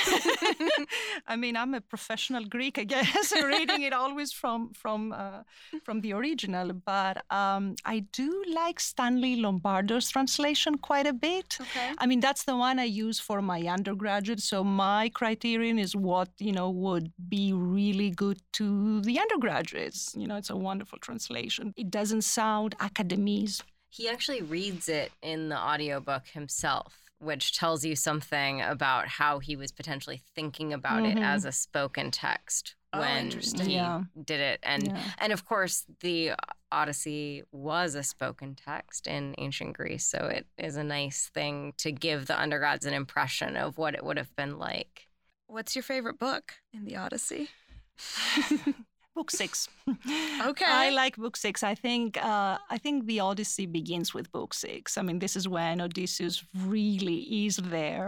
I 1.27 1.37
mean, 1.37 1.55
I'm 1.55 1.73
a 1.73 1.79
professional 1.79 2.43
Greek, 2.43 2.77
I 2.77 2.83
guess, 2.83 3.31
reading 3.51 3.83
it 3.83 3.93
always 3.93 4.33
from 4.33 4.73
from 4.73 5.13
uh, 5.13 5.43
from 5.85 6.01
the 6.01 6.11
original. 6.11 6.73
But 6.73 7.15
um, 7.31 7.77
I 7.85 7.99
do 8.11 8.29
like 8.53 8.81
Stanley 8.81 9.37
Lombardo's 9.37 10.09
translation 10.09 10.77
quite 10.77 11.07
a 11.07 11.13
bit. 11.13 11.57
Okay. 11.61 11.89
I 11.97 12.05
mean, 12.05 12.19
that's 12.19 12.43
the 12.43 12.57
one 12.57 12.79
I 12.79 12.83
use 13.05 13.17
for 13.17 13.41
my 13.41 13.61
undergraduate. 13.61 14.41
So 14.41 14.61
my 14.61 15.07
criterion 15.13 15.79
is 15.79 15.95
what 15.95 16.27
you 16.37 16.51
know 16.51 16.69
would 16.69 17.13
be 17.29 17.53
really 17.53 18.11
good 18.11 18.39
to 18.59 18.99
the 18.99 19.21
undergraduates. 19.21 20.15
You 20.17 20.27
know, 20.27 20.35
it's 20.35 20.49
a 20.49 20.57
wonderful 20.57 20.99
translation. 20.99 21.73
It 21.77 21.89
doesn't 21.89 22.23
sound 22.23 22.75
academese. 22.81 23.63
He 23.89 24.07
actually 24.09 24.41
reads 24.41 24.89
it 24.89 25.11
in 25.21 25.49
the 25.49 25.57
audiobook 25.57 26.27
himself, 26.27 26.93
which 27.19 27.57
tells 27.57 27.83
you 27.85 27.95
something 27.95 28.61
about 28.61 29.07
how 29.07 29.39
he 29.39 29.55
was 29.55 29.71
potentially 29.71 30.21
thinking 30.35 30.73
about 30.73 31.05
it 31.05 31.17
Mhm. 31.17 31.23
as 31.23 31.45
a 31.45 31.51
spoken 31.51 32.11
text 32.11 32.75
Oh, 32.93 32.99
when 32.99 33.31
he 33.31 33.73
Yeah. 33.73 34.03
did 34.23 34.39
it. 34.39 34.59
And 34.63 34.87
Yeah. 34.87 35.13
and 35.17 35.33
of 35.33 35.45
course 35.45 35.85
the 36.01 36.33
Odyssey 36.71 37.43
was 37.51 37.95
a 37.95 38.03
spoken 38.03 38.55
text 38.55 39.07
in 39.07 39.35
ancient 39.37 39.75
Greece, 39.77 40.05
so 40.05 40.27
it 40.27 40.47
is 40.57 40.75
a 40.75 40.83
nice 40.83 41.29
thing 41.29 41.73
to 41.77 41.91
give 41.91 42.27
the 42.27 42.39
undergrads 42.39 42.85
an 42.85 42.93
impression 42.93 43.55
of 43.57 43.77
what 43.77 43.95
it 43.95 44.03
would 44.03 44.17
have 44.17 44.35
been 44.35 44.57
like. 44.57 45.07
What's 45.47 45.75
your 45.75 45.83
favorite 45.83 46.19
book 46.19 46.55
in 46.73 46.83
the 46.85 46.97
Odyssey? 46.97 47.49
book 49.17 49.29
six. 49.31 49.53
Okay. 50.51 50.71
I 50.85 50.89
like 51.03 51.15
book 51.25 51.35
six. 51.45 51.55
I 51.73 51.75
think 51.85 52.07
uh, 52.31 52.55
I 52.75 52.77
think 52.83 52.95
the 53.11 53.19
Odyssey 53.29 53.65
begins 53.79 54.13
with 54.15 54.25
book 54.37 54.51
six. 54.53 54.97
I 54.99 55.01
mean, 55.07 55.19
this 55.19 55.35
is 55.39 55.45
when 55.57 55.75
Odysseus 55.87 56.37
really 56.73 57.19
is 57.45 57.55
there. 57.77 58.07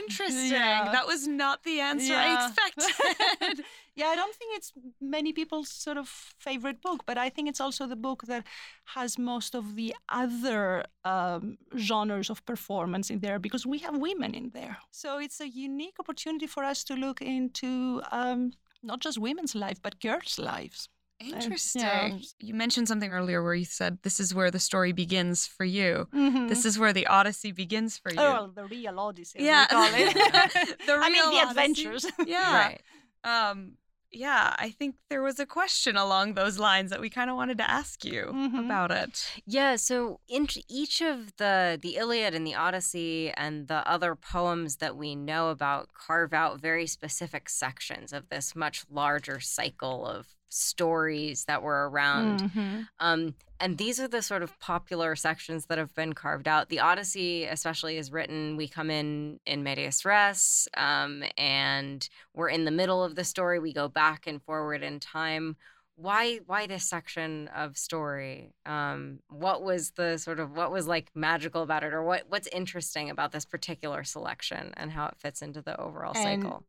Interesting. 0.00 0.52
Yeah. 0.52 0.92
That 0.96 1.06
was 1.12 1.22
not 1.26 1.56
the 1.68 1.76
answer 1.90 2.14
I 2.14 2.26
Yeah. 2.26 2.48
expected. 2.48 3.64
Yeah, 3.96 4.08
I 4.14 4.16
don't 4.20 4.34
think 4.38 4.50
it's 4.58 4.72
many 5.00 5.32
people's 5.32 5.68
sort 5.84 5.98
of 5.98 6.08
favorite 6.48 6.78
book, 6.82 7.00
but 7.06 7.16
I 7.26 7.28
think 7.34 7.48
it's 7.48 7.60
also 7.60 7.86
the 7.86 8.00
book 8.08 8.20
that 8.26 8.42
has 8.96 9.10
most 9.18 9.54
of 9.54 9.64
the 9.76 9.94
other 10.08 10.84
um, 11.04 11.58
genres 11.88 12.28
of 12.30 12.38
performance 12.44 13.06
in 13.14 13.20
there 13.20 13.38
because 13.38 13.64
we 13.72 13.78
have 13.86 13.96
women 14.08 14.34
in 14.34 14.50
there. 14.50 14.74
So 14.90 15.08
it's 15.24 15.40
a 15.40 15.48
unique 15.70 15.96
opportunity 16.00 16.48
for 16.48 16.62
us 16.64 16.82
to 16.88 16.94
look 16.94 17.22
into 17.22 18.02
um, 18.10 18.40
not 18.84 19.00
just 19.00 19.18
women's 19.18 19.54
life, 19.54 19.80
but 19.82 20.00
girls' 20.00 20.38
lives. 20.38 20.88
Interesting. 21.20 22.22
You 22.40 22.54
mentioned 22.54 22.88
something 22.88 23.10
earlier 23.12 23.42
where 23.42 23.54
you 23.54 23.64
said 23.64 23.98
this 24.02 24.18
is 24.20 24.34
where 24.34 24.50
the 24.50 24.58
story 24.58 24.92
begins 24.92 25.46
for 25.46 25.64
you. 25.64 26.08
Mhm. 26.12 26.48
This 26.48 26.64
is 26.64 26.78
where 26.78 26.92
the 26.92 27.06
Odyssey 27.06 27.52
begins 27.52 27.96
for 27.96 28.10
you. 28.12 28.18
Oh, 28.18 28.32
well, 28.32 28.48
the 28.48 28.64
real 28.64 28.98
Odyssey. 28.98 29.38
as 29.38 29.42
we 29.42 29.46
yeah. 29.46 29.66
call 29.66 29.88
it. 29.92 30.78
the 30.86 30.92
I 30.92 31.08
mean, 31.08 31.22
real 31.22 31.30
the 31.30 31.36
Odyssey. 31.38 31.48
adventures. 31.50 32.06
Yeah. 32.26 32.56
Right. 32.66 32.82
Um, 33.26 33.78
yeah, 34.14 34.54
I 34.58 34.70
think 34.70 34.96
there 35.10 35.22
was 35.22 35.38
a 35.38 35.46
question 35.46 35.96
along 35.96 36.34
those 36.34 36.58
lines 36.58 36.90
that 36.90 37.00
we 37.00 37.10
kind 37.10 37.28
of 37.30 37.36
wanted 37.36 37.58
to 37.58 37.70
ask 37.70 38.04
you 38.04 38.26
Mhm. 38.32 38.64
about 38.64 38.90
it. 38.90 39.30
Yeah, 39.46 39.76
so 39.76 40.20
in 40.28 40.46
each 40.68 41.00
of 41.00 41.36
the 41.36 41.78
the 41.80 41.96
Iliad 41.96 42.34
and 42.34 42.46
the 42.46 42.54
Odyssey 42.54 43.30
and 43.32 43.68
the 43.68 43.86
other 43.88 44.14
poems 44.14 44.76
that 44.76 44.96
we 44.96 45.14
know 45.14 45.48
about 45.50 45.88
carve 45.94 46.32
out 46.32 46.60
very 46.60 46.86
specific 46.86 47.48
sections 47.48 48.12
of 48.12 48.28
this 48.28 48.54
much 48.54 48.84
larger 48.90 49.40
cycle 49.40 50.06
of 50.06 50.28
stories 50.54 51.44
that 51.46 51.62
were 51.62 51.88
around. 51.90 52.40
Mhm. 52.42 52.88
Um, 53.00 53.34
and 53.60 53.78
these 53.78 53.98
are 54.00 54.08
the 54.08 54.22
sort 54.22 54.42
of 54.42 54.58
popular 54.60 55.16
sections 55.16 55.66
that 55.66 55.78
have 55.78 55.94
been 55.94 56.12
carved 56.12 56.46
out. 56.48 56.68
The 56.68 56.80
Odyssey, 56.80 57.44
especially, 57.44 57.96
is 57.96 58.12
written. 58.12 58.56
We 58.56 58.68
come 58.68 58.90
in 58.90 59.40
in 59.46 59.62
medias 59.62 60.04
res, 60.04 60.68
um, 60.76 61.24
and 61.38 62.08
we're 62.34 62.48
in 62.50 62.64
the 62.64 62.70
middle 62.70 63.02
of 63.02 63.14
the 63.14 63.24
story. 63.24 63.58
We 63.58 63.72
go 63.72 63.88
back 63.88 64.26
and 64.26 64.42
forward 64.42 64.82
in 64.82 65.00
time. 65.00 65.56
why 65.96 66.38
why 66.46 66.66
this 66.66 66.82
section 66.90 67.46
of 67.54 67.78
story 67.78 68.52
um 68.66 69.20
what 69.28 69.62
was 69.62 69.92
the 69.92 70.18
sort 70.18 70.40
of 70.40 70.50
what 70.50 70.72
was 70.72 70.88
like 70.88 71.08
magical 71.14 71.62
about 71.62 71.84
it 71.84 71.92
or 71.94 72.02
what 72.02 72.24
what's 72.28 72.48
interesting 72.48 73.08
about 73.10 73.30
this 73.30 73.44
particular 73.44 74.02
selection 74.02 74.74
and 74.76 74.90
how 74.90 75.06
it 75.06 75.14
fits 75.16 75.40
into 75.40 75.62
the 75.62 75.80
overall 75.80 76.12
And- 76.16 76.42
cycle 76.42 76.64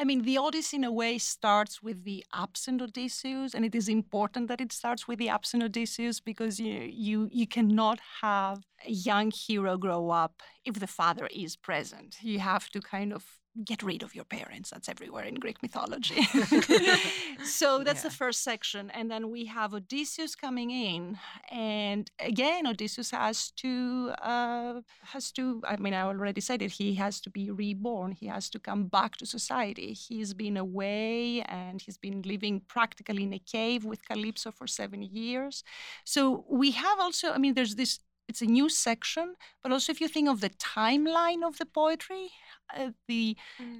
I 0.00 0.04
mean, 0.04 0.22
the 0.22 0.38
Odyssey 0.38 0.76
in 0.76 0.84
a 0.84 0.92
way 0.92 1.18
starts 1.18 1.82
with 1.82 2.04
the 2.04 2.24
absent 2.32 2.80
Odysseus, 2.80 3.52
and 3.52 3.64
it 3.64 3.74
is 3.74 3.88
important 3.88 4.46
that 4.46 4.60
it 4.60 4.72
starts 4.72 5.08
with 5.08 5.18
the 5.18 5.28
absent 5.28 5.64
Odysseus 5.64 6.20
because 6.20 6.60
you 6.60 6.88
you 6.92 7.28
you 7.32 7.48
cannot 7.48 7.98
have 8.22 8.62
a 8.86 8.92
young 8.92 9.32
hero 9.32 9.76
grow 9.76 10.10
up 10.10 10.40
if 10.64 10.78
the 10.78 10.86
father 10.86 11.28
is 11.32 11.56
present. 11.56 12.16
You 12.22 12.38
have 12.38 12.68
to 12.70 12.80
kind 12.80 13.12
of 13.12 13.37
get 13.64 13.82
rid 13.82 14.02
of 14.02 14.14
your 14.14 14.24
parents. 14.24 14.70
That's 14.70 14.88
everywhere 14.88 15.24
in 15.24 15.34
Greek 15.34 15.62
mythology. 15.62 16.22
so 17.44 17.82
that's 17.84 18.02
the 18.02 18.10
first 18.10 18.42
section, 18.42 18.90
and 18.90 19.10
then 19.10 19.30
we 19.30 19.46
have 19.46 19.74
Odysseus 19.74 20.34
coming 20.34 20.70
in, 20.70 21.18
and 21.50 22.10
again, 22.20 22.66
Odysseus 22.66 23.10
has 23.10 23.50
to 23.52 24.12
uh, 24.22 24.80
has 25.12 25.32
to. 25.32 25.62
I 25.66 25.76
mean, 25.76 25.94
I 25.94 26.02
already 26.02 26.40
said 26.40 26.62
it. 26.62 26.72
He 26.72 26.94
has 26.94 27.20
to 27.20 27.30
be 27.30 27.50
reborn. 27.50 28.12
He 28.12 28.26
has 28.26 28.48
to 28.50 28.58
come 28.58 28.86
back 28.86 29.16
to 29.16 29.26
society. 29.26 29.92
He's 29.92 30.34
been 30.34 30.56
away, 30.56 31.42
and 31.42 31.80
he's 31.80 31.98
been 31.98 32.22
living 32.22 32.60
practically 32.68 33.24
in 33.24 33.32
a 33.32 33.38
cave 33.38 33.84
with 33.84 34.06
Calypso 34.06 34.52
for 34.52 34.66
seven 34.66 35.02
years. 35.02 35.64
So 36.04 36.44
we 36.48 36.70
have 36.72 36.98
also. 37.00 37.32
I 37.32 37.38
mean, 37.38 37.54
there's 37.54 37.74
this. 37.74 38.00
It's 38.28 38.42
a 38.42 38.46
new 38.46 38.68
section, 38.68 39.36
but 39.62 39.72
also 39.72 39.90
if 39.90 40.02
you 40.02 40.08
think 40.08 40.28
of 40.28 40.42
the 40.42 40.50
timeline 40.50 41.42
of 41.42 41.56
the 41.56 41.64
poetry, 41.64 42.28
uh, 42.76 42.90
the 43.06 43.36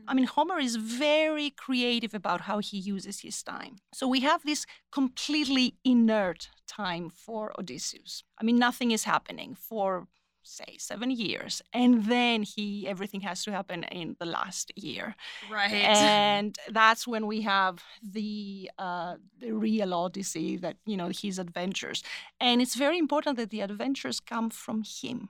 I 0.07 0.14
mean, 0.14 0.25
Homer 0.26 0.59
is 0.59 0.76
very 0.76 1.50
creative 1.50 2.14
about 2.14 2.42
how 2.42 2.59
he 2.61 2.78
uses 2.78 3.21
his 3.21 3.42
time. 3.42 3.76
So 3.92 4.09
we 4.09 4.21
have 4.21 4.42
this 4.45 4.66
completely 4.90 5.75
inert 5.85 6.49
time 6.66 7.11
for 7.11 7.52
Odysseus. 7.59 8.25
I 8.40 8.45
mean, 8.45 8.59
nothing 8.59 8.90
is 8.90 9.04
happening 9.04 9.54
for 9.54 10.07
say 10.42 10.76
seven 10.78 11.11
years, 11.11 11.61
and 11.75 12.04
then 12.07 12.42
he 12.42 12.88
everything 12.88 13.21
has 13.21 13.45
to 13.45 13.52
happen 13.52 13.85
in 13.85 14.16
the 14.18 14.25
last 14.26 14.73
year, 14.76 15.14
Right. 15.42 15.97
and 15.99 16.57
that's 16.71 17.07
when 17.07 17.26
we 17.26 17.42
have 17.42 17.83
the 18.02 18.71
uh, 18.78 19.16
the 19.38 19.52
real 19.52 19.92
Odyssey 19.92 20.57
that 20.59 20.76
you 20.87 20.97
know 20.97 21.09
his 21.09 21.38
adventures, 21.38 22.02
and 22.40 22.62
it's 22.62 22.76
very 22.76 22.99
important 22.99 23.37
that 23.37 23.50
the 23.50 23.61
adventures 23.61 24.21
come 24.21 24.50
from 24.50 24.83
him, 24.85 25.28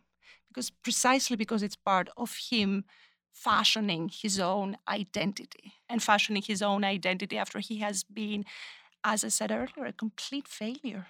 because 0.48 0.70
precisely 0.70 1.36
because 1.36 1.62
it's 1.62 1.76
part 1.76 2.08
of 2.16 2.36
him 2.50 2.84
fashioning 3.44 4.10
his 4.22 4.38
own 4.40 4.76
identity 4.88 5.74
and 5.88 6.02
fashioning 6.02 6.42
his 6.42 6.60
own 6.62 6.84
identity 6.84 7.36
after 7.38 7.58
he 7.60 7.78
has 7.78 8.02
been, 8.04 8.44
as 9.04 9.24
I 9.24 9.28
said 9.28 9.50
earlier, 9.50 9.86
a 9.86 9.92
complete 9.92 10.48
failure. 10.48 11.06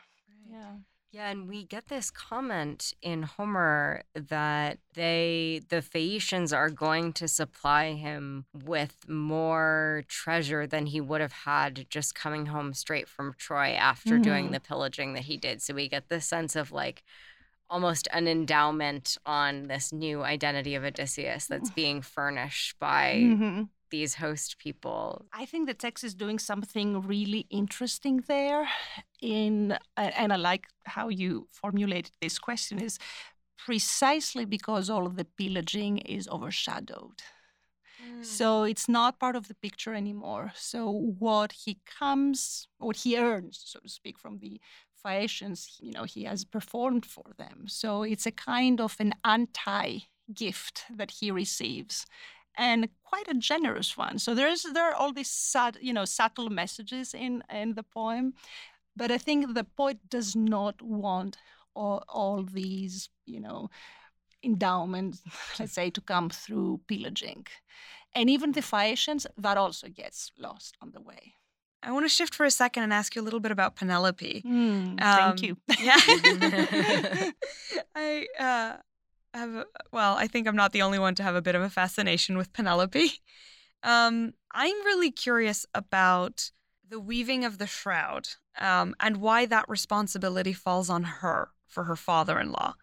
Yeah. 0.50 0.76
Yeah, 1.10 1.30
and 1.30 1.48
we 1.48 1.64
get 1.64 1.88
this 1.88 2.10
comment 2.10 2.92
in 3.00 3.22
Homer 3.22 4.02
that 4.14 4.76
they, 4.92 5.62
the 5.70 5.80
Phaeacians, 5.80 6.52
are 6.52 6.68
going 6.68 7.14
to 7.14 7.26
supply 7.26 7.92
him 7.94 8.44
with 8.52 9.08
more 9.08 10.04
treasure 10.06 10.66
than 10.66 10.84
he 10.84 11.00
would 11.00 11.22
have 11.22 11.32
had 11.32 11.86
just 11.88 12.14
coming 12.14 12.46
home 12.46 12.74
straight 12.74 13.08
from 13.08 13.34
Troy 13.38 13.70
after 13.72 14.18
doing 14.18 14.48
Mhm. 14.48 14.52
the 14.52 14.60
pillaging 14.60 15.14
that 15.14 15.24
he 15.24 15.38
did. 15.38 15.62
So 15.62 15.72
we 15.72 15.88
get 15.88 16.10
this 16.10 16.26
sense 16.26 16.54
of 16.54 16.72
like 16.72 17.02
almost 17.70 18.08
an 18.12 18.26
endowment 18.26 19.18
on 19.26 19.68
this 19.68 19.92
new 19.92 20.22
identity 20.22 20.74
of 20.74 20.84
Odysseus 20.84 21.46
that's 21.46 21.70
being 21.70 22.02
furnished 22.02 22.78
by 22.78 23.16
Mhm. 23.16 23.68
these 23.90 24.14
host 24.14 24.58
people. 24.58 25.26
I 25.32 25.46
think 25.46 25.66
the 25.66 25.74
text 25.74 26.04
is 26.04 26.14
doing 26.14 26.38
something 26.38 27.00
really 27.00 27.46
interesting 27.50 28.18
there. 28.26 28.68
In 29.20 29.78
and 29.96 30.32
I 30.32 30.36
like 30.36 30.66
how 30.84 31.08
you 31.08 31.48
formulated 31.50 32.12
this 32.20 32.38
question 32.38 32.78
is 32.78 32.98
precisely 33.56 34.44
because 34.44 34.88
all 34.90 35.06
of 35.06 35.16
the 35.16 35.24
pillaging 35.24 35.98
is 35.98 36.28
overshadowed. 36.28 37.22
So 38.22 38.64
it's 38.64 38.88
not 38.88 39.18
part 39.18 39.36
of 39.36 39.48
the 39.48 39.54
picture 39.54 39.94
anymore. 39.94 40.52
So 40.54 40.90
what 41.18 41.52
he 41.64 41.78
comes, 41.98 42.68
what 42.78 42.96
he 42.96 43.16
earns, 43.18 43.60
so 43.64 43.80
to 43.80 43.88
speak, 43.88 44.18
from 44.18 44.38
the 44.38 44.60
Phaeacians, 45.02 45.78
you 45.80 45.92
know, 45.92 46.04
he 46.04 46.24
has 46.24 46.44
performed 46.44 47.06
for 47.06 47.24
them. 47.38 47.64
So 47.66 48.02
it's 48.02 48.26
a 48.26 48.32
kind 48.32 48.80
of 48.80 48.96
an 48.98 49.14
anti-gift 49.24 50.84
that 50.96 51.10
he 51.10 51.30
receives, 51.30 52.06
and 52.56 52.88
quite 53.04 53.28
a 53.28 53.34
generous 53.34 53.96
one. 53.96 54.18
So 54.18 54.34
there's 54.34 54.62
there 54.62 54.90
are 54.90 54.94
all 54.94 55.12
these 55.12 55.30
sad, 55.30 55.78
you 55.80 55.92
know, 55.92 56.04
subtle 56.04 56.50
messages 56.50 57.14
in 57.14 57.42
in 57.50 57.74
the 57.74 57.84
poem, 57.84 58.34
but 58.96 59.10
I 59.10 59.18
think 59.18 59.54
the 59.54 59.64
poet 59.64 59.98
does 60.10 60.34
not 60.34 60.82
want 60.82 61.38
all, 61.74 62.02
all 62.08 62.42
these, 62.42 63.08
you 63.26 63.40
know, 63.40 63.70
endowments, 64.42 65.22
let's 65.58 65.72
say, 65.72 65.90
to 65.90 66.00
come 66.00 66.30
through 66.30 66.80
pillaging. 66.88 67.46
And 68.14 68.28
even 68.28 68.52
the 68.52 68.62
Phaeacians, 68.62 69.26
that 69.36 69.56
also 69.56 69.88
gets 69.88 70.32
lost 70.38 70.76
on 70.82 70.90
the 70.92 71.00
way. 71.00 71.34
I 71.82 71.92
want 71.92 72.04
to 72.04 72.08
shift 72.08 72.34
for 72.34 72.44
a 72.44 72.50
second 72.50 72.82
and 72.82 72.92
ask 72.92 73.14
you 73.14 73.22
a 73.22 73.24
little 73.24 73.40
bit 73.40 73.52
about 73.52 73.76
Penelope. 73.76 74.42
thank 74.44 75.02
Um, 75.02 75.34
you. 75.38 75.56
Yeah. 75.80 75.96
I 77.94 78.26
uh, 78.38 78.76
have, 79.34 79.54
a, 79.54 79.66
well, 79.92 80.14
I 80.16 80.26
think 80.26 80.48
I'm 80.48 80.56
not 80.56 80.72
the 80.72 80.82
only 80.82 80.98
one 80.98 81.14
to 81.16 81.22
have 81.22 81.34
a 81.36 81.42
bit 81.42 81.54
of 81.54 81.62
a 81.62 81.70
fascination 81.70 82.36
with 82.36 82.52
Penelope. 82.52 83.10
Um, 83.82 84.34
I'm 84.52 84.84
really 84.84 85.10
curious 85.12 85.66
about 85.74 86.50
the 86.88 86.98
weaving 86.98 87.44
of 87.44 87.58
the 87.58 87.66
shroud 87.66 88.28
um, 88.58 88.94
and 88.98 89.18
why 89.18 89.46
that 89.46 89.68
responsibility 89.68 90.52
falls 90.52 90.90
on 90.90 91.04
her 91.04 91.50
for 91.66 91.84
her 91.84 91.96
father 91.96 92.40
in 92.40 92.50
law. 92.50 92.74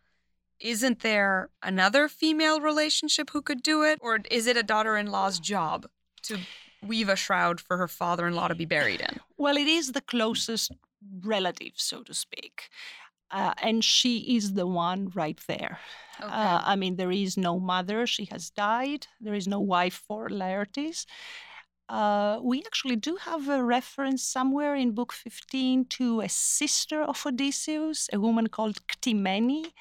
Isn't 0.59 1.01
there 1.01 1.49
another 1.61 2.07
female 2.07 2.61
relationship 2.61 3.31
who 3.31 3.41
could 3.41 3.61
do 3.61 3.83
it? 3.83 3.99
Or 4.01 4.19
is 4.31 4.47
it 4.47 4.55
a 4.55 4.63
daughter 4.63 4.95
in 4.95 5.07
law's 5.07 5.37
job 5.39 5.87
to 6.23 6.39
weave 6.83 7.09
a 7.09 7.15
shroud 7.15 7.59
for 7.59 7.77
her 7.77 7.87
father 7.87 8.27
in 8.27 8.35
law 8.35 8.47
to 8.47 8.55
be 8.55 8.65
buried 8.65 9.01
in? 9.01 9.19
Well, 9.37 9.57
it 9.57 9.67
is 9.67 9.91
the 9.91 10.01
closest 10.01 10.71
relative, 11.23 11.73
so 11.75 12.03
to 12.03 12.13
speak. 12.13 12.69
Uh, 13.31 13.53
and 13.61 13.83
she 13.83 14.35
is 14.35 14.53
the 14.53 14.67
one 14.67 15.11
right 15.15 15.39
there. 15.47 15.79
Uh, 16.21 16.61
I 16.63 16.75
mean, 16.75 16.95
there 16.95 17.11
is 17.11 17.37
no 17.37 17.59
mother, 17.59 18.07
she 18.07 18.25
has 18.25 18.49
died. 18.49 19.07
There 19.19 19.33
is 19.33 19.47
no 19.47 19.59
wife 19.59 20.03
for 20.07 20.29
Laertes. 20.29 21.05
Uh, 21.87 22.39
we 22.41 22.63
actually 22.65 22.95
do 22.95 23.17
have 23.17 23.47
a 23.47 23.63
reference 23.63 24.23
somewhere 24.23 24.75
in 24.75 24.91
Book 24.91 25.13
15 25.13 25.85
to 25.85 26.21
a 26.21 26.29
sister 26.29 27.01
of 27.01 27.25
Odysseus, 27.25 28.09
a 28.11 28.19
woman 28.19 28.47
called 28.47 28.79
Ctimene, 28.87 29.71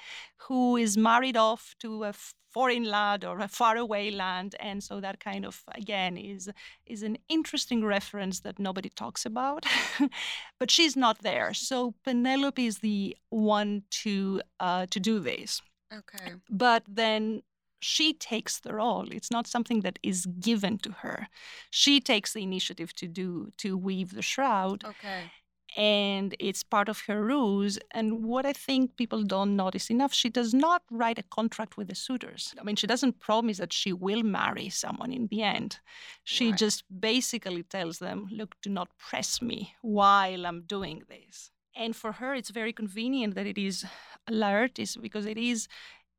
who 0.48 0.76
is 0.76 0.98
married 0.98 1.36
off 1.36 1.74
to 1.80 2.04
a 2.04 2.12
foreign 2.54 2.84
land 2.84 3.24
or 3.24 3.40
a 3.40 3.48
faraway 3.48 4.10
land. 4.10 4.54
And 4.60 4.82
so 4.82 5.00
that 5.00 5.18
kind 5.20 5.44
of, 5.44 5.62
again, 5.74 6.16
is, 6.16 6.50
is 6.86 7.02
an 7.02 7.18
interesting 7.28 7.84
reference 7.84 8.40
that 8.40 8.58
nobody 8.58 8.88
talks 8.88 9.26
about. 9.26 9.66
but 10.60 10.70
she's 10.70 10.96
not 10.96 11.18
there. 11.22 11.52
So 11.52 11.94
Penelope 12.04 12.64
is 12.64 12.78
the 12.78 13.16
one 13.30 13.82
to, 14.02 14.40
uh, 14.60 14.86
to 14.90 15.00
do 15.00 15.18
this 15.18 15.60
okay. 15.92 16.34
but 16.50 16.82
then 16.88 17.42
she 17.80 18.12
takes 18.14 18.60
the 18.60 18.74
role 18.74 19.06
it's 19.10 19.30
not 19.30 19.46
something 19.46 19.80
that 19.82 19.98
is 20.02 20.26
given 20.40 20.78
to 20.78 20.90
her 21.02 21.28
she 21.70 22.00
takes 22.00 22.32
the 22.32 22.42
initiative 22.42 22.94
to 22.94 23.06
do 23.06 23.50
to 23.58 23.76
weave 23.76 24.14
the 24.14 24.22
shroud 24.22 24.84
Okay. 24.84 25.30
And 25.76 26.34
it's 26.38 26.62
part 26.62 26.88
of 26.88 27.00
her 27.06 27.24
ruse 27.24 27.78
and 27.92 28.24
what 28.24 28.46
i 28.46 28.52
think 28.52 28.96
people 28.96 29.22
don't 29.22 29.56
notice 29.56 29.90
enough 29.90 30.12
she 30.12 30.28
does 30.30 30.54
not 30.54 30.82
write 30.90 31.18
a 31.18 31.22
contract 31.24 31.76
with 31.76 31.88
the 31.88 31.94
suitors. 31.94 32.54
I 32.60 32.62
mean 32.62 32.76
she 32.76 32.86
doesn't 32.86 33.20
promise 33.20 33.58
that 33.58 33.72
she 33.72 33.92
will 33.92 34.22
marry 34.22 34.68
someone 34.68 35.12
in 35.12 35.26
the 35.30 35.42
end. 35.42 35.78
She 36.22 36.50
Right. 36.50 36.58
just 36.58 36.84
basically 37.00 37.62
tells 37.64 37.98
them 37.98 38.28
look 38.30 38.54
do 38.62 38.70
not 38.70 38.88
press 38.98 39.42
me 39.42 39.74
while 39.82 40.46
i'm 40.46 40.62
doing 40.62 41.02
this. 41.08 41.50
And 41.76 41.96
for 41.96 42.12
her 42.12 42.34
it's 42.34 42.50
very 42.50 42.72
convenient 42.72 43.34
that 43.34 43.46
it 43.46 43.58
is 43.58 43.84
laertes 44.30 45.00
because 45.00 45.26
it 45.26 45.38
is 45.38 45.68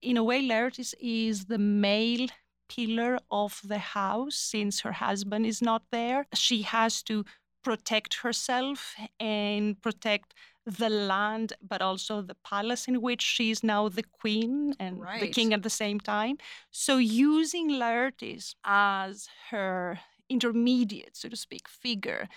in 0.01 0.17
a 0.17 0.23
way 0.23 0.41
laertes 0.41 0.93
is 0.99 1.45
the 1.45 1.57
male 1.57 2.27
pillar 2.67 3.19
of 3.31 3.61
the 3.63 3.77
house 3.77 4.35
since 4.35 4.81
her 4.81 4.91
husband 4.93 5.45
is 5.45 5.61
not 5.61 5.83
there. 5.91 6.25
She 6.33 6.63
has 6.63 7.03
to 7.03 7.23
protect 7.65 8.11
herself 8.25 8.95
and 9.19 9.81
protect 9.81 10.33
the 10.65 10.89
land, 10.89 11.53
but 11.61 11.81
also 11.81 12.21
the 12.21 12.37
palace 12.53 12.87
in 12.87 13.01
which 13.01 13.21
she 13.21 13.51
is 13.51 13.63
now 13.63 13.89
the 13.89 14.03
queen 14.21 14.73
and 14.79 14.93
the 15.19 15.27
king 15.27 15.53
at 15.53 15.63
the 15.63 15.69
same 15.83 15.99
time. 15.99 16.37
So 16.71 16.97
using 16.97 17.71
Laertes 17.71 18.55
as 18.63 19.27
her 19.49 19.99
intermediate, 20.29 21.15
so 21.17 21.29
to 21.29 21.35
speak, 21.35 21.67
figure, 21.67 22.27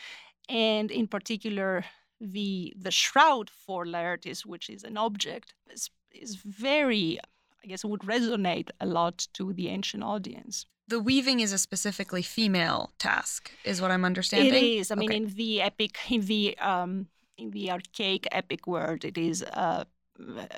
and 0.48 0.90
in 0.90 1.06
particular 1.06 1.84
the 2.20 2.74
the 2.86 2.90
shroud 2.90 3.48
for 3.50 3.86
Laertes, 3.86 4.44
which 4.44 4.68
is 4.68 4.82
an 4.84 4.96
object, 4.96 5.54
is, 5.70 5.90
is 6.10 6.36
very 6.36 7.20
I 7.62 7.66
guess, 7.66 7.84
it 7.84 7.88
would 7.88 8.02
resonate 8.02 8.70
a 8.80 8.86
lot 8.86 9.26
to 9.34 9.52
the 9.52 9.68
ancient 9.68 10.02
audience. 10.02 10.66
The 10.86 11.00
weaving 11.00 11.40
is 11.40 11.52
a 11.52 11.58
specifically 11.58 12.22
female 12.22 12.92
task, 12.98 13.50
is 13.64 13.80
what 13.82 13.90
I'm 13.90 14.04
understanding. 14.04 14.54
It 14.54 14.62
is. 14.80 14.90
I 14.90 14.94
mean, 14.94 15.10
Okay. 15.10 15.16
in 15.16 15.26
the 15.34 15.62
epic, 15.62 15.98
in 16.08 16.22
the 16.22 16.56
um, 16.58 17.08
in 17.36 17.50
the 17.50 17.70
archaic 17.70 18.26
epic 18.32 18.66
world, 18.66 19.04
it 19.04 19.18
is 19.18 19.42
a, 19.42 19.86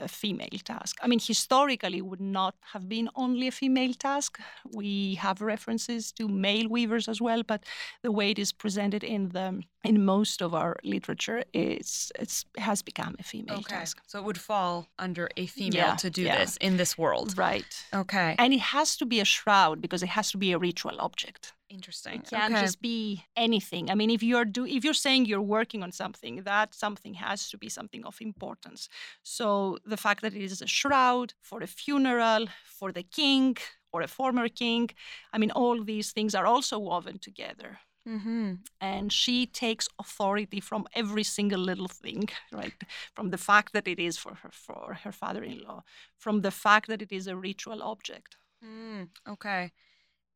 a 0.00 0.08
female 0.08 0.58
task. 0.64 0.96
I 1.02 1.06
mean, 1.08 1.20
historically, 1.20 1.98
it 1.98 2.06
would 2.06 2.20
not 2.20 2.54
have 2.72 2.88
been 2.88 3.08
only 3.14 3.46
a 3.48 3.50
female 3.52 3.92
task. 3.94 4.38
We 4.74 5.14
have 5.16 5.40
references 5.40 6.12
to 6.12 6.28
male 6.28 6.68
weavers 6.68 7.08
as 7.08 7.20
well, 7.20 7.42
but 7.42 7.64
the 8.02 8.12
way 8.12 8.30
it 8.30 8.38
is 8.38 8.52
presented 8.52 9.04
in 9.04 9.30
the 9.30 9.62
in 9.84 10.04
most 10.04 10.42
of 10.42 10.54
our 10.54 10.76
literature, 10.84 11.42
it's 11.52 12.12
it's 12.18 12.44
has 12.58 12.82
become 12.82 13.14
a 13.18 13.22
female 13.22 13.58
Okay. 13.58 13.76
task. 13.76 14.00
So 14.06 14.18
it 14.18 14.24
would 14.24 14.38
fall 14.40 14.88
under 14.98 15.28
a 15.36 15.46
female 15.46 15.74
Yeah, 15.74 15.96
to 15.96 16.10
do 16.10 16.22
yeah. 16.22 16.38
this 16.38 16.56
in 16.60 16.76
this 16.76 16.96
world. 16.98 17.36
Right. 17.38 17.84
Okay. 17.94 18.34
And 18.38 18.52
it 18.52 18.60
has 18.60 18.96
to 18.96 19.06
be 19.06 19.20
a 19.20 19.24
shroud 19.24 19.80
because 19.80 20.02
it 20.02 20.10
has 20.10 20.30
to 20.32 20.38
be 20.38 20.52
a 20.52 20.58
ritual 20.58 20.96
object. 21.00 21.52
Interesting. 21.70 22.14
It 22.14 22.28
can't 22.28 22.52
okay. 22.52 22.62
just 22.62 22.82
be 22.82 23.24
anything. 23.36 23.90
I 23.90 23.94
mean, 23.94 24.10
if 24.10 24.22
you're 24.22 24.44
do 24.44 24.66
if 24.66 24.84
you're 24.84 25.02
saying 25.06 25.26
you're 25.26 25.40
working 25.58 25.82
on 25.82 25.92
something, 25.92 26.42
that 26.42 26.74
something 26.74 27.14
has 27.14 27.48
to 27.50 27.58
be 27.58 27.68
something 27.68 28.04
of 28.04 28.20
importance. 28.20 28.88
So 29.22 29.78
the 29.86 29.96
fact 29.96 30.22
that 30.22 30.34
it 30.34 30.42
is 30.42 30.60
a 30.60 30.66
shroud 30.66 31.34
for 31.40 31.62
a 31.62 31.68
funeral, 31.68 32.48
for 32.64 32.90
the 32.92 33.04
king 33.04 33.56
or 33.92 34.02
a 34.02 34.08
former 34.08 34.48
king, 34.48 34.90
I 35.32 35.38
mean, 35.38 35.52
all 35.52 35.82
these 35.84 36.10
things 36.12 36.34
are 36.34 36.46
also 36.46 36.78
woven 36.78 37.18
together. 37.18 37.78
mm-hmm. 38.08 38.54
And 38.80 39.12
she 39.12 39.46
takes 39.46 39.88
authority 39.98 40.60
from 40.60 40.86
every 40.94 41.24
single 41.24 41.60
little 41.60 41.88
thing, 41.88 42.28
right? 42.52 42.74
From 43.14 43.30
the 43.30 43.38
fact 43.38 43.72
that 43.74 43.86
it 43.86 43.98
is 44.00 44.18
for 44.18 44.34
her 44.42 44.50
for 44.50 44.98
her 45.04 45.12
father-in-law, 45.12 45.82
from 46.18 46.42
the 46.42 46.50
fact 46.50 46.88
that 46.88 47.02
it 47.02 47.12
is 47.12 47.26
a 47.28 47.36
ritual 47.36 47.80
object. 47.82 48.36
Mm, 48.64 49.08
okay. 49.28 49.72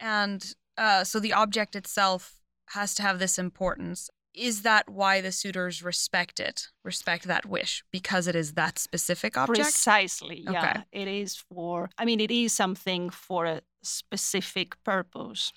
And 0.01 0.55
uh, 0.77 1.05
so 1.05 1.21
the 1.21 1.33
object 1.33 1.77
itself 1.77 2.39
has 2.71 2.95
to 2.97 3.03
have 3.03 3.19
this 3.19 3.39
importance. 3.39 4.11
Is 4.35 4.63
that 4.63 4.89
why 4.91 5.21
the 5.21 5.31
suitors 5.31 5.83
respect 5.85 6.41
it, 6.41 6.69
respect 6.83 7.25
that 7.29 7.47
wish, 7.47 7.85
because 7.93 8.27
it 8.27 8.35
is 8.35 8.55
that 8.55 8.79
specific 8.81 9.37
object? 9.37 9.59
Precisely. 9.59 10.41
Yeah. 10.41 10.59
Okay. 10.71 10.83
It 11.03 11.07
is 11.09 11.37
for, 11.37 11.89
I 11.99 12.05
mean, 12.05 12.19
it 12.19 12.33
is 12.33 12.53
something 12.53 13.11
for 13.11 13.45
a 13.47 13.61
specific 13.83 14.75
purpose 14.83 15.53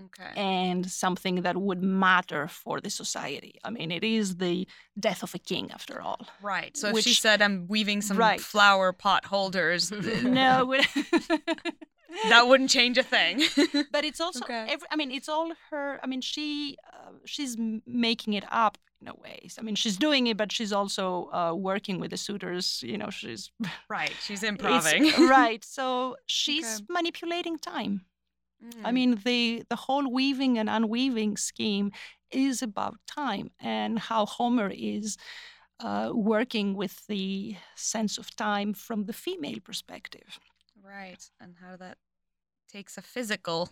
Okay. 0.00 0.32
and 0.40 0.88
something 0.90 1.42
that 1.42 1.56
would 1.56 1.82
matter 1.82 2.46
for 2.48 2.80
the 2.80 2.88
society. 2.88 3.58
I 3.64 3.70
mean, 3.70 3.90
it 3.90 4.04
is 4.04 4.36
the 4.36 4.66
death 4.98 5.22
of 5.24 5.34
a 5.34 5.38
king, 5.38 5.70
after 5.72 6.00
all. 6.00 6.26
Right. 6.40 6.74
So 6.76 6.88
if 6.96 7.00
she 7.04 7.14
said, 7.14 7.42
I'm 7.42 7.66
weaving 7.68 8.00
some 8.00 8.16
Right. 8.16 8.40
flower 8.40 8.92
pot 8.92 9.24
holders, 9.26 9.90
no, 10.22 10.72
that 12.28 12.46
wouldn't 12.48 12.70
change 12.70 12.98
a 12.98 13.02
thing. 13.02 13.42
but 13.92 14.04
it's 14.04 14.20
also, 14.20 14.40
Okay. 14.44 14.66
every, 14.68 14.86
I 14.90 14.96
mean, 14.96 15.10
it's 15.10 15.28
all 15.28 15.52
her. 15.70 16.00
I 16.02 16.06
mean, 16.06 16.20
she, 16.20 16.76
uh, 16.92 17.12
she's 17.24 17.56
making 17.86 18.34
it 18.34 18.44
up 18.50 18.78
in 19.00 19.08
a 19.08 19.14
way. 19.14 19.48
I 19.58 19.62
mean, 19.62 19.74
she's 19.76 19.96
doing 19.96 20.26
it, 20.26 20.36
but 20.36 20.52
she's 20.52 20.72
also 20.72 21.30
uh, 21.32 21.54
working 21.54 22.00
with 22.00 22.10
the 22.10 22.16
suitors. 22.16 22.82
You 22.86 22.98
know, 22.98 23.10
she's 23.10 23.50
right. 23.88 24.12
She's 24.26 24.42
it's- 24.42 24.50
improving. 24.52 25.28
right. 25.28 25.64
So 25.64 26.16
she's 26.26 26.76
Okay. 26.76 26.84
manipulating 26.88 27.58
time. 27.58 28.02
I 28.84 28.90
Mm. 28.90 28.94
mean, 28.94 29.20
the 29.24 29.64
the 29.70 29.76
whole 29.86 30.06
weaving 30.12 30.58
and 30.58 30.68
unweaving 30.68 31.38
scheme 31.38 31.92
is 32.30 32.60
about 32.62 32.96
time 33.06 33.50
and 33.58 33.98
how 33.98 34.26
Homer 34.26 34.70
is 34.70 35.16
uh, 35.82 36.10
working 36.12 36.74
with 36.76 37.06
the 37.06 37.56
sense 37.74 38.18
of 38.18 38.36
time 38.36 38.74
from 38.74 39.06
the 39.06 39.14
female 39.14 39.60
perspective. 39.64 40.38
Right. 40.82 41.22
And 41.40 41.56
how 41.60 41.76
that 41.76 41.98
takes 42.70 42.96
a 42.96 43.02
physical. 43.02 43.70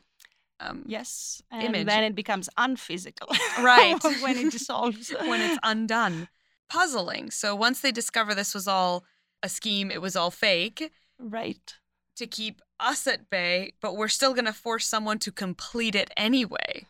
Um, 0.61 0.83
Yes, 0.87 1.41
and 1.50 1.62
Image. 1.62 1.87
then 1.87 2.03
it 2.05 2.15
becomes 2.15 2.49
unphysical. 2.57 3.29
Right. 3.61 3.97
when 4.23 4.37
it 4.37 4.50
dissolves. 4.50 5.11
when 5.21 5.41
it's 5.41 5.59
undone. 5.62 6.29
Puzzling. 6.69 7.31
So 7.31 7.55
once 7.55 7.81
they 7.81 7.93
discover 7.93 8.35
this 8.35 8.55
was 8.55 8.67
all 8.67 9.05
a 9.43 9.49
scheme, 9.49 9.91
it 9.91 10.03
was 10.03 10.17
all 10.17 10.31
fake 10.31 10.91
right. 11.19 11.75
to 12.17 12.27
keep 12.27 12.61
us 12.81 13.07
at 13.07 13.31
bay, 13.31 13.73
but 13.81 13.97
we're 13.97 14.09
still 14.09 14.35
going 14.35 14.44
to 14.44 14.53
force 14.53 14.87
someone 14.87 15.18
to 15.21 15.33
complete 15.33 15.94
it 15.94 16.11
anyway. 16.16 16.87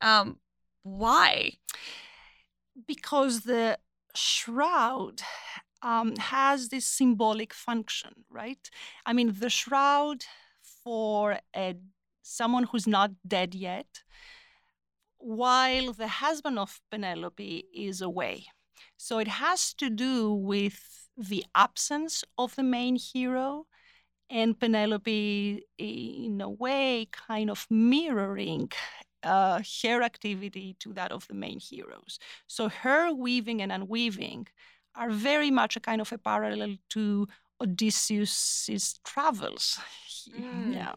Um, 0.00 0.38
why? 0.82 1.58
because 2.86 3.40
the 3.40 3.78
shroud 4.14 5.22
um, 5.82 6.16
has 6.16 6.68
this 6.68 6.86
symbolic 6.86 7.52
function, 7.54 8.24
right? 8.30 8.70
I 9.06 9.12
mean, 9.12 9.34
the 9.38 9.50
shroud 9.50 10.24
for 10.82 11.38
a, 11.56 11.76
someone 12.22 12.64
who's 12.64 12.86
not 12.86 13.10
dead 13.26 13.54
yet, 13.54 14.02
while 15.18 15.92
the 15.92 16.08
husband 16.08 16.58
of 16.58 16.80
Penelope 16.90 17.64
is 17.74 18.00
away. 18.00 18.46
So 18.96 19.18
it 19.18 19.28
has 19.28 19.74
to 19.74 19.90
do 19.90 20.32
with 20.32 21.08
the 21.16 21.44
absence 21.54 22.24
of 22.38 22.56
the 22.56 22.62
main 22.62 22.96
hero 22.96 23.66
and 24.30 24.58
Penelope, 24.58 25.62
in 25.76 26.40
a 26.40 26.48
way, 26.48 27.08
kind 27.10 27.50
of 27.50 27.66
mirroring 27.68 28.70
uh, 29.22 29.60
her 29.82 30.02
activity 30.02 30.76
to 30.78 30.92
that 30.94 31.12
of 31.12 31.26
the 31.26 31.34
main 31.34 31.58
heroes. 31.60 32.18
So 32.46 32.68
her 32.68 33.12
weaving 33.12 33.60
and 33.60 33.72
unweaving 33.72 34.46
are 34.94 35.10
very 35.10 35.50
much 35.50 35.76
a 35.76 35.80
kind 35.80 36.00
of 36.00 36.12
a 36.12 36.18
parallel 36.18 36.76
to 36.90 37.28
Odysseus's 37.60 38.98
travels. 39.04 39.78
Mm. 40.38 40.74
Yeah. 40.74 40.92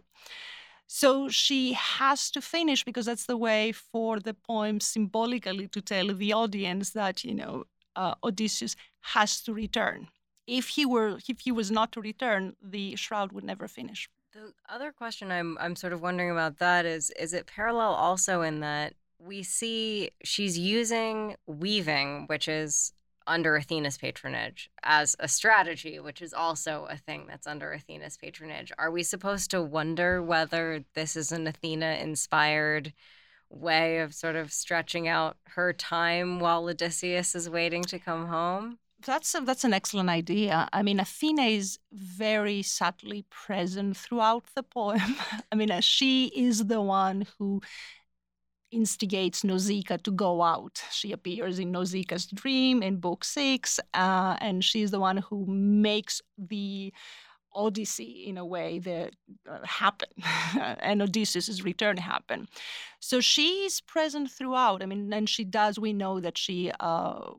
So 0.88 1.30
she 1.30 1.74
has 1.74 2.30
to 2.32 2.42
finish 2.42 2.84
because 2.84 3.06
that's 3.06 3.26
the 3.26 3.38
way 3.38 3.72
for 3.72 4.20
the 4.20 4.34
poem 4.34 4.80
symbolically 4.80 5.68
to 5.70 5.82
tell 5.82 6.14
the 6.14 6.34
audience 6.34 6.92
that 6.92 7.24
you 7.24 7.34
know 7.34 7.64
uh, 7.96 8.16
Odysseus 8.24 8.76
has 9.02 9.42
to 9.44 9.54
return. 9.54 10.10
If 10.46 10.68
he 10.68 10.86
were, 10.86 11.20
if 11.28 11.40
he 11.40 11.52
was 11.52 11.72
not 11.72 11.94
to 11.94 12.02
return, 12.02 12.56
the 12.62 12.96
shroud 12.96 13.32
would 13.32 13.46
never 13.46 13.68
finish. 13.68 14.10
The 14.34 14.54
other 14.68 14.92
question 14.92 15.32
I'm 15.32 15.58
I'm 15.60 15.76
sort 15.76 15.94
of 15.94 16.02
wondering 16.02 16.32
about 16.32 16.58
that 16.60 16.86
is 16.86 17.12
is 17.12 17.34
it 17.34 17.48
parallel 17.48 17.94
also 17.94 18.42
in 18.42 18.60
that 18.60 18.94
we 19.18 19.42
see 19.42 20.12
she's 20.24 20.58
using 20.60 21.38
weaving, 21.48 22.26
which 22.28 22.48
is 22.48 22.92
under 23.28 23.56
Athena's 23.56 23.98
patronage, 23.98 24.70
as 24.84 25.16
a 25.20 25.28
strategy, 25.28 26.00
which 26.00 26.22
is 26.22 26.34
also 26.34 26.88
a 26.90 26.98
thing 26.98 27.26
that's 27.28 27.48
under 27.48 27.72
Athena's 27.72 28.18
patronage. 28.18 28.72
Are 28.78 28.92
we 28.92 29.04
supposed 29.04 29.52
to 29.52 29.62
wonder 29.62 30.22
whether 30.22 30.84
this 30.96 31.16
is 31.16 31.32
an 31.32 31.48
Athena 31.48 31.98
inspired 32.02 32.94
way 33.50 34.00
of 34.00 34.14
sort 34.14 34.36
of 34.36 34.52
stretching 34.52 35.08
out 35.08 35.38
her 35.50 35.74
time 35.74 36.40
while 36.40 36.68
Odysseus 36.68 37.36
is 37.36 37.50
waiting 37.50 37.84
to 37.84 38.00
come 38.00 38.28
home? 38.28 38.80
That's 39.06 39.36
a, 39.36 39.42
that's 39.42 39.64
an 39.64 39.74
excellent 39.74 40.10
idea. 40.10 40.70
I 40.72 40.82
mean, 40.82 41.00
Athena 41.00 41.44
is 41.44 41.78
very 41.92 42.62
subtly 42.62 43.26
present 43.30 43.98
throughout 43.98 44.46
the 44.56 44.64
poem. 44.64 45.18
I 45.52 45.56
mean, 45.56 45.72
uh, 45.72 45.82
she 45.82 46.28
is 46.28 46.68
the 46.68 46.82
one 46.82 47.28
who 47.38 47.62
instigates 48.74 49.44
Nausicaa 49.44 49.98
to 49.98 50.12
go 50.12 50.42
out. 50.42 50.82
She 50.92 51.12
appears 51.12 51.60
in 51.60 51.72
Nausicaa's 51.72 52.26
dream 52.26 52.84
in 52.84 52.98
book 52.98 53.24
six, 53.24 53.80
uh, 53.94 54.36
and 54.40 54.64
she's 54.64 54.92
the 54.92 55.00
one 55.00 55.18
who 55.18 55.46
makes 55.48 56.22
the 56.38 56.94
Odyssey, 57.56 58.26
in 58.28 58.38
a 58.38 58.46
way, 58.46 58.80
that 58.80 59.14
uh, 59.50 59.60
happen, 59.64 60.10
and 60.80 61.02
Odysseus' 61.02 61.64
return 61.64 61.98
happen. 61.98 62.48
So 63.00 63.22
she's 63.22 63.82
present 63.82 64.32
throughout. 64.32 64.82
I 64.82 64.88
mean, 64.88 65.14
and 65.14 65.30
she 65.30 65.44
does. 65.44 65.78
We 65.78 65.94
know 65.94 66.20
that 66.20 66.38
she 66.38 66.72
uh, 66.80 67.32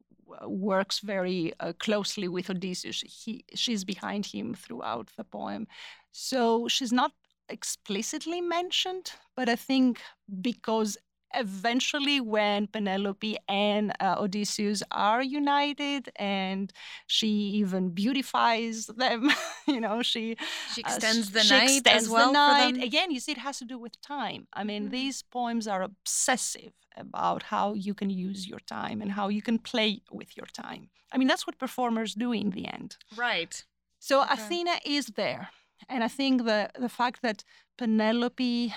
works 0.46 1.00
very 1.00 1.52
uh, 1.60 1.72
closely 1.78 2.28
with 2.28 2.50
Odysseus. 2.50 3.02
He, 3.06 3.44
she's 3.54 3.84
behind 3.84 4.26
him 4.26 4.54
throughout 4.54 5.10
the 5.16 5.24
poem. 5.24 5.66
So 6.12 6.68
she's 6.68 6.92
not 6.92 7.12
explicitly 7.48 8.40
mentioned, 8.40 9.12
but 9.36 9.48
I 9.48 9.56
think 9.56 10.00
because 10.40 10.96
eventually 11.36 12.20
when 12.20 12.66
Penelope 12.68 13.36
and 13.48 13.92
uh, 14.00 14.16
Odysseus 14.18 14.82
are 14.90 15.22
united 15.22 16.10
and 16.16 16.72
she 17.06 17.28
even 17.60 17.90
beautifies 17.90 18.86
them, 18.86 19.30
you 19.66 19.80
know, 19.80 20.02
she 20.02 20.36
She 20.66 20.82
uh, 20.84 20.88
extends 20.88 21.30
the 21.30 21.42
she 21.42 21.54
night 21.54 21.70
extends 21.78 22.04
as 22.04 22.10
well 22.10 22.32
the 22.32 22.38
night. 22.38 22.82
Again, 22.82 23.10
you 23.10 23.20
see, 23.20 23.32
it 23.32 23.38
has 23.38 23.58
to 23.58 23.64
do 23.64 23.78
with 23.78 24.00
time. 24.00 24.46
I 24.52 24.64
mean, 24.64 24.88
Mhm. 24.88 24.90
these 24.90 25.22
poems 25.22 25.66
are 25.66 25.82
obsessive 25.82 26.72
about 26.96 27.42
how 27.44 27.74
you 27.74 27.94
can 27.94 28.10
use 28.10 28.46
your 28.48 28.60
time 28.60 29.00
and 29.02 29.12
how 29.12 29.28
you 29.28 29.42
can 29.42 29.58
play 29.58 30.02
with 30.10 30.36
your 30.36 30.46
time. 30.46 30.90
I 31.12 31.18
mean, 31.18 31.28
that's 31.28 31.46
what 31.46 31.58
performers 31.58 32.14
do 32.14 32.32
in 32.32 32.50
the 32.50 32.66
end. 32.66 32.96
Right. 33.16 33.64
So 33.98 34.22
Okay. 34.22 34.32
Athena 34.34 34.76
is 34.84 35.06
there. 35.16 35.50
And 35.88 36.02
I 36.04 36.08
think 36.08 36.44
the, 36.44 36.70
the 36.78 36.88
fact 36.88 37.20
that 37.22 37.44
Penelope 37.76 38.72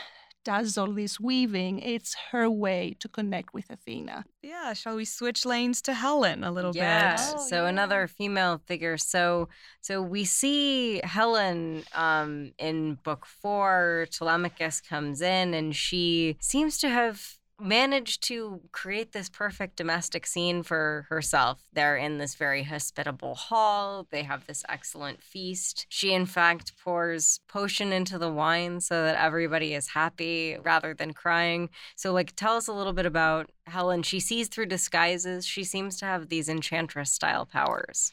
does 0.47 0.77
all 0.77 0.93
this 0.93 1.19
weaving, 1.19 1.79
it's 1.79 2.15
her 2.31 2.49
way 2.49 2.95
to 3.01 3.09
connect 3.09 3.53
with 3.53 3.69
Athena. 3.69 4.23
Yeah, 4.41 4.71
shall 4.71 4.95
we 4.95 5.03
switch 5.03 5.45
lanes 5.45 5.81
to 5.81 5.93
Helen 5.93 6.45
a 6.45 6.51
little 6.53 6.73
yeah. 6.73 7.17
bit? 7.17 7.25
Oh, 7.35 7.47
so 7.49 7.63
yeah. 7.63 7.69
another 7.69 8.07
female 8.07 8.61
figure. 8.65 8.95
So 8.95 9.49
so 9.81 10.01
we 10.01 10.23
see 10.23 11.01
Helen 11.03 11.83
um, 11.93 12.53
in 12.57 12.97
book 13.03 13.25
four. 13.25 14.07
Telemachus 14.09 14.79
comes 14.79 15.21
in, 15.21 15.53
and 15.53 15.75
she 15.75 16.37
seems 16.39 16.77
to 16.77 16.87
have 16.87 17.37
managed 17.59 18.21
to 18.23 18.61
create 18.71 19.11
this 19.11 19.29
perfect 19.29 19.75
domestic 19.75 20.27
scene 20.27 20.63
for 20.63 21.05
herself. 21.09 21.59
They're 21.73 21.97
in 21.97 22.17
this 22.17 22.35
very 22.35 22.63
hospitable 22.63 23.35
hall. 23.35 24.07
They 24.11 24.23
have 24.23 24.45
this 24.45 24.63
excellent 24.69 25.23
feast. 25.23 25.85
She, 25.89 26.13
in 26.13 26.25
fact, 26.25 26.73
pours 26.83 27.39
potion 27.47 27.91
into 27.91 28.17
the 28.17 28.31
wine 28.31 28.79
so 28.79 29.03
that 29.03 29.21
everybody 29.21 29.73
is 29.73 29.89
happy 29.89 30.57
rather 30.61 30.93
than 30.93 31.13
crying. 31.13 31.69
So, 31.95 32.13
like, 32.13 32.35
tell 32.35 32.55
us 32.55 32.67
a 32.67 32.73
little 32.73 32.93
bit 32.93 33.05
about 33.05 33.49
Helen. 33.65 34.03
She 34.03 34.19
sees 34.19 34.47
through 34.47 34.67
disguises. 34.67 35.45
She 35.45 35.63
seems 35.63 35.97
to 35.97 36.05
have 36.05 36.29
these 36.29 36.49
enchantress 36.49 37.11
style 37.11 37.45
powers. 37.45 38.11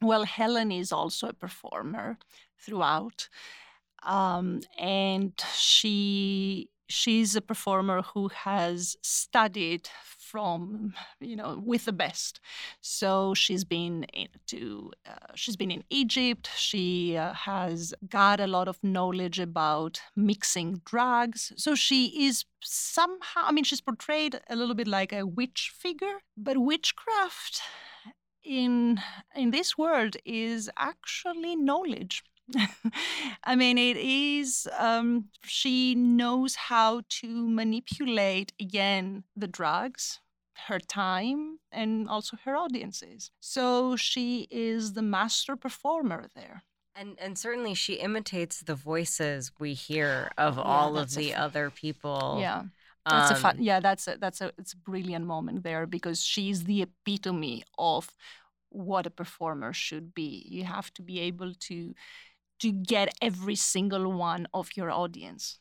Well, 0.00 0.24
Helen 0.24 0.72
is 0.72 0.92
also 0.92 1.28
a 1.28 1.32
performer 1.32 2.18
throughout. 2.58 3.28
Um, 4.02 4.60
and 4.78 5.32
she 5.54 6.70
she's 6.88 7.36
a 7.36 7.40
performer 7.40 8.02
who 8.02 8.28
has 8.28 8.96
studied 9.02 9.88
from 10.18 10.94
you 11.20 11.36
know 11.36 11.62
with 11.64 11.84
the 11.84 11.92
best. 11.92 12.40
So 12.80 13.34
she's 13.34 13.64
been 13.64 14.06
to 14.48 14.92
uh, 15.08 15.32
she's 15.34 15.56
been 15.56 15.70
in 15.70 15.84
egypt. 15.90 16.50
She 16.56 17.16
uh, 17.16 17.32
has 17.32 17.94
got 18.08 18.40
a 18.40 18.46
lot 18.46 18.68
of 18.68 18.82
knowledge 18.82 19.38
about 19.38 20.00
mixing 20.14 20.80
drugs. 20.84 21.52
So 21.56 21.74
she 21.74 22.26
is 22.26 22.44
somehow 22.62 23.42
i 23.44 23.52
mean 23.52 23.62
she's 23.62 23.80
portrayed 23.80 24.40
a 24.50 24.56
little 24.56 24.74
bit 24.74 24.88
like 24.88 25.12
a 25.12 25.24
witch 25.24 25.72
figure 25.78 26.18
but 26.36 26.56
witchcraft 26.58 27.60
in 28.42 29.00
in 29.34 29.50
this 29.50 29.76
world 29.76 30.16
is 30.24 30.70
actually 30.78 31.54
knowledge 31.56 32.22
I 33.44 33.56
mean, 33.56 33.76
it 33.78 33.96
is, 33.96 34.68
um, 34.78 35.26
she 35.44 35.94
knows 35.94 36.54
how 36.54 37.02
to 37.20 37.48
manipulate 37.48 38.52
again 38.60 39.24
the 39.34 39.48
drugs, 39.48 40.20
her 40.68 40.78
time, 40.78 41.58
and 41.72 42.08
also 42.08 42.36
her 42.44 42.56
audiences. 42.56 43.30
So 43.40 43.96
she 43.96 44.46
is 44.50 44.92
the 44.92 45.02
master 45.02 45.56
performer 45.56 46.28
there. 46.34 46.62
And 46.94 47.18
and 47.20 47.38
certainly 47.38 47.74
she 47.74 47.94
imitates 47.94 48.60
the 48.60 48.74
voices 48.74 49.52
we 49.58 49.74
hear 49.74 50.30
of 50.38 50.58
all 50.58 50.96
of 50.96 51.12
the 51.14 51.30
fa- 51.32 51.40
other 51.40 51.70
people. 51.70 52.38
Yeah. 52.40 52.64
That's 53.08 53.30
a 53.30 53.34
fun, 53.36 53.56
Um, 53.58 53.62
yeah, 53.62 53.80
that's 53.80 54.08
a, 54.08 54.16
that's 54.18 54.40
a, 54.40 54.52
it's 54.58 54.72
a 54.72 54.76
brilliant 54.78 55.26
moment 55.26 55.62
there 55.62 55.86
because 55.86 56.24
she's 56.24 56.64
the 56.64 56.82
epitome 56.82 57.62
of 57.78 58.14
what 58.70 59.06
a 59.06 59.10
performer 59.10 59.72
should 59.72 60.12
be. 60.14 60.44
You 60.50 60.64
have 60.64 60.92
to 60.94 61.02
be 61.02 61.20
able 61.20 61.52
to, 61.54 61.94
to 62.60 62.72
get 62.72 63.14
every 63.20 63.56
single 63.56 64.12
one 64.12 64.46
of 64.52 64.76
your 64.76 64.90
audience. 64.90 65.58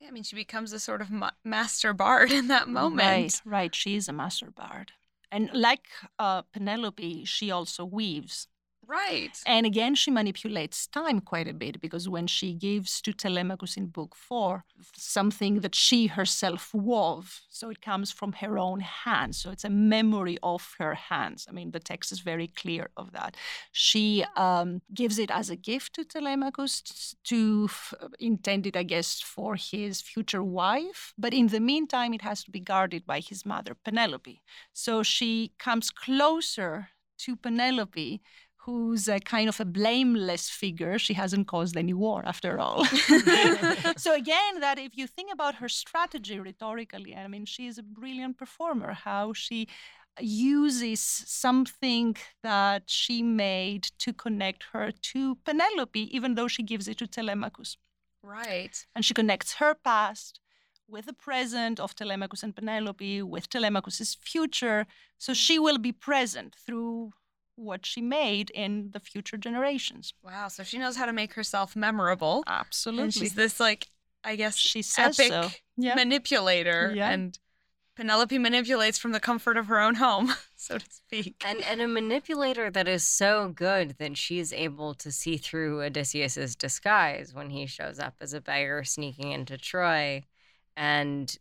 Yeah, 0.00 0.08
I 0.08 0.10
mean, 0.12 0.22
she 0.22 0.36
becomes 0.36 0.72
a 0.72 0.78
sort 0.78 1.00
of 1.02 1.10
ma- 1.10 1.30
master 1.44 1.92
bard 1.92 2.30
in 2.40 2.48
that 2.48 2.68
moment. 2.68 3.00
Right, 3.00 3.42
right. 3.44 3.74
She 3.74 3.96
is 3.96 4.08
a 4.08 4.12
master 4.12 4.50
bard. 4.50 4.92
And 5.30 5.50
like 5.52 5.86
uh, 6.18 6.42
Penelope, 6.42 7.24
she 7.24 7.50
also 7.50 7.84
weaves. 7.84 8.48
Right. 8.90 9.38
And 9.44 9.66
again, 9.66 9.94
she 9.94 10.10
manipulates 10.10 10.86
time 10.86 11.20
quite 11.20 11.46
a 11.46 11.52
bit 11.52 11.78
because 11.78 12.08
when 12.08 12.26
she 12.26 12.54
gives 12.54 13.02
to 13.02 13.12
Telemachus 13.12 13.76
in 13.76 13.88
book 13.88 14.16
four 14.16 14.64
something 14.96 15.60
that 15.60 15.74
she 15.74 16.06
herself 16.06 16.72
wove, 16.72 17.42
so 17.50 17.68
it 17.68 17.82
comes 17.82 18.10
from 18.12 18.32
her 18.32 18.58
own 18.58 18.80
hands. 18.80 19.36
So 19.36 19.50
it's 19.50 19.64
a 19.64 19.68
memory 19.68 20.38
of 20.42 20.74
her 20.78 20.94
hands. 20.94 21.44
I 21.46 21.52
mean, 21.52 21.72
the 21.72 21.80
text 21.80 22.12
is 22.12 22.20
very 22.20 22.46
clear 22.48 22.88
of 22.96 23.12
that. 23.12 23.36
She 23.72 24.24
um, 24.36 24.80
gives 24.94 25.18
it 25.18 25.30
as 25.30 25.50
a 25.50 25.56
gift 25.56 25.92
to 25.96 26.04
Telemachus 26.04 27.14
to 27.24 27.66
f- 27.68 27.92
intended, 28.18 28.74
I 28.74 28.84
guess, 28.84 29.20
for 29.20 29.56
his 29.56 30.00
future 30.00 30.42
wife. 30.42 31.12
But 31.18 31.34
in 31.34 31.48
the 31.48 31.60
meantime, 31.60 32.14
it 32.14 32.22
has 32.22 32.42
to 32.44 32.50
be 32.50 32.60
guarded 32.60 33.04
by 33.04 33.20
his 33.20 33.44
mother, 33.44 33.74
Penelope. 33.84 34.40
So 34.72 35.02
she 35.02 35.52
comes 35.58 35.90
closer 35.90 36.88
to 37.18 37.36
Penelope 37.36 38.22
who's 38.68 39.08
a 39.08 39.18
kind 39.18 39.48
of 39.48 39.58
a 39.60 39.64
blameless 39.64 40.50
figure. 40.50 40.98
She 40.98 41.14
hasn't 41.14 41.46
caused 41.54 41.74
any 41.84 41.94
war 41.94 42.22
after 42.32 42.52
all. 42.64 42.84
so 44.04 44.10
again, 44.14 44.60
that 44.60 44.76
if 44.78 44.92
you 44.98 45.06
think 45.06 45.32
about 45.32 45.54
her 45.60 45.70
strategy 45.70 46.38
rhetorically, 46.38 47.16
I 47.16 47.28
mean, 47.28 47.46
she 47.46 47.66
is 47.66 47.78
a 47.78 47.82
brilliant 47.82 48.36
performer. 48.36 48.92
How 48.92 49.32
she 49.32 49.68
uses 50.20 51.00
something 51.44 52.16
that 52.42 52.82
she 53.00 53.22
made 53.22 53.84
to 54.04 54.12
connect 54.12 54.60
her 54.72 54.90
to 55.12 55.36
Penelope, 55.46 56.04
even 56.16 56.34
though 56.34 56.48
she 56.48 56.62
gives 56.62 56.88
it 56.88 56.98
to 56.98 57.06
Telemachus, 57.06 57.78
Right. 58.22 58.74
and 58.94 59.02
she 59.02 59.14
connects 59.14 59.54
her 59.54 59.72
past 59.74 60.40
with 60.86 61.06
the 61.06 61.12
present 61.28 61.80
of 61.80 61.94
Telemachus 61.94 62.42
and 62.42 62.54
Penelope, 62.54 63.22
with 63.22 63.48
Telemachus's 63.48 64.14
future. 64.14 64.86
So 65.16 65.32
she 65.32 65.58
will 65.58 65.78
be 65.78 65.92
present 65.92 66.54
through 66.66 67.12
what 67.58 67.84
she 67.84 68.00
made 68.00 68.50
in 68.50 68.90
the 68.92 69.00
future 69.00 69.36
generations. 69.36 70.14
Wow. 70.22 70.48
So 70.48 70.62
she 70.62 70.78
knows 70.78 70.96
how 70.96 71.06
to 71.06 71.12
make 71.12 71.34
herself 71.34 71.74
memorable. 71.74 72.44
Absolutely. 72.46 73.04
And 73.04 73.14
she's 73.14 73.34
this, 73.34 73.58
like, 73.58 73.88
I 74.24 74.36
guess, 74.36 74.56
she 74.56 74.82
says 74.82 75.18
epic 75.18 75.32
so. 75.32 75.50
Yeah. 75.76 75.94
manipulator. 75.94 76.92
Yeah. 76.94 77.10
And 77.10 77.38
Penelope 77.96 78.38
manipulates 78.38 78.96
from 78.96 79.10
the 79.10 79.18
comfort 79.18 79.56
of 79.56 79.66
her 79.66 79.80
own 79.80 79.96
home, 79.96 80.32
so 80.56 80.78
to 80.78 80.86
speak. 80.88 81.42
And 81.44 81.60
and 81.62 81.80
a 81.80 81.88
manipulator 81.88 82.70
that 82.70 82.86
is 82.86 83.02
so 83.02 83.48
good 83.52 83.96
that 83.98 84.16
she's 84.16 84.52
able 84.52 84.94
to 84.94 85.10
see 85.10 85.36
through 85.36 85.82
Odysseus's 85.82 86.54
disguise 86.54 87.34
when 87.34 87.50
he 87.50 87.66
shows 87.66 87.98
up 87.98 88.14
as 88.20 88.32
a 88.32 88.40
beggar 88.40 88.84
sneaking 88.84 89.32
into 89.32 89.58
Troy. 89.58 90.22
And 90.76 91.36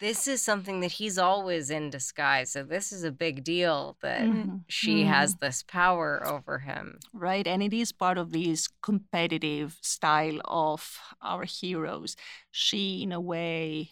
this 0.00 0.28
is 0.28 0.42
something 0.42 0.80
that 0.80 0.92
he's 0.92 1.18
always 1.18 1.70
in 1.70 1.90
disguise. 1.90 2.50
So 2.52 2.62
this 2.62 2.92
is 2.92 3.02
a 3.04 3.10
big 3.10 3.42
deal 3.44 3.96
that 4.00 4.20
Mhm. 4.20 4.64
she 4.68 5.04
has 5.04 5.36
this 5.36 5.62
power 5.62 6.24
over 6.26 6.60
him. 6.60 6.98
right? 7.12 7.46
And 7.46 7.62
it 7.62 7.72
is 7.72 7.90
part 7.92 8.16
of 8.18 8.30
this 8.30 8.68
competitive 8.82 9.76
style 9.80 10.40
of 10.44 10.98
our 11.20 11.44
heroes. 11.44 12.16
She, 12.50 13.02
in 13.02 13.12
a 13.12 13.20
way, 13.20 13.90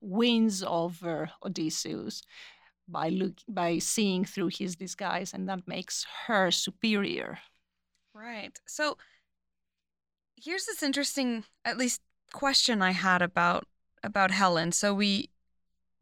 wins 0.00 0.62
over 0.62 1.30
Odysseus 1.44 2.22
by 2.88 3.08
look 3.10 3.34
by 3.46 3.78
seeing 3.78 4.24
through 4.24 4.48
his 4.48 4.74
disguise, 4.76 5.34
and 5.34 5.48
that 5.48 5.68
makes 5.68 6.04
her 6.26 6.50
superior. 6.50 7.38
Right. 8.14 8.58
So 8.66 8.96
here's 10.36 10.66
this 10.66 10.82
interesting, 10.82 11.44
at 11.64 11.76
least, 11.78 12.00
question 12.32 12.80
I 12.82 12.92
had 12.92 13.20
about 13.22 13.66
about 14.02 14.30
Helen. 14.30 14.72
So 14.72 14.94
we 14.94 15.30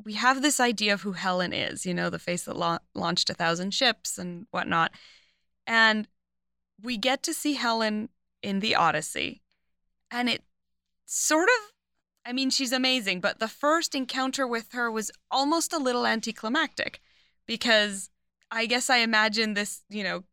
we 0.04 0.14
have 0.14 0.42
this 0.42 0.60
idea 0.60 0.94
of 0.94 1.02
who 1.02 1.12
Helen 1.12 1.52
is, 1.52 1.84
you 1.86 1.94
know, 1.94 2.10
the 2.10 2.18
face 2.18 2.44
that 2.44 2.56
la- 2.56 2.78
launched 2.94 3.30
a 3.30 3.34
thousand 3.34 3.72
ships 3.72 4.18
and 4.18 4.46
whatnot, 4.50 4.92
and 5.66 6.08
we 6.82 6.96
get 6.96 7.22
to 7.24 7.34
see 7.34 7.54
Helen 7.54 8.08
in 8.42 8.60
the 8.60 8.74
Odyssey, 8.74 9.42
and 10.10 10.28
it 10.28 10.42
sort 11.06 11.48
of. 11.48 11.72
I 12.26 12.34
mean, 12.34 12.50
she's 12.50 12.72
amazing, 12.72 13.20
but 13.20 13.38
the 13.38 13.48
first 13.48 13.94
encounter 13.94 14.46
with 14.46 14.72
her 14.72 14.90
was 14.90 15.10
almost 15.30 15.72
a 15.72 15.78
little 15.78 16.06
anticlimactic 16.06 17.00
because 17.46 18.10
I 18.50 18.66
guess 18.66 18.90
I 18.90 18.98
imagine 18.98 19.54
this, 19.54 19.82
you 19.88 20.04
know, 20.04 20.24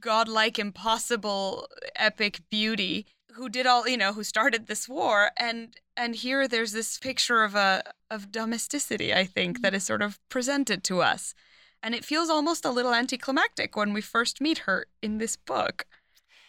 godlike, 0.00 0.60
impossible, 0.60 1.68
epic 1.96 2.40
beauty 2.50 3.06
who 3.38 3.48
did 3.48 3.66
all, 3.66 3.88
you 3.88 3.96
know, 3.96 4.12
who 4.12 4.24
started 4.24 4.66
this 4.66 4.88
war, 4.88 5.30
and 5.38 5.76
and 5.96 6.14
here 6.16 6.46
there's 6.46 6.72
this 6.72 6.98
picture 6.98 7.42
of 7.44 7.54
a 7.54 7.82
of 8.10 8.30
domesticity, 8.30 9.14
I 9.14 9.24
think, 9.24 9.62
that 9.62 9.74
is 9.74 9.84
sort 9.84 10.02
of 10.02 10.18
presented 10.28 10.84
to 10.84 11.00
us, 11.00 11.34
and 11.82 11.94
it 11.94 12.04
feels 12.04 12.28
almost 12.28 12.64
a 12.64 12.70
little 12.70 12.92
anticlimactic 12.92 13.76
when 13.76 13.92
we 13.92 14.00
first 14.00 14.40
meet 14.40 14.58
her 14.58 14.86
in 15.00 15.18
this 15.18 15.36
book. 15.36 15.86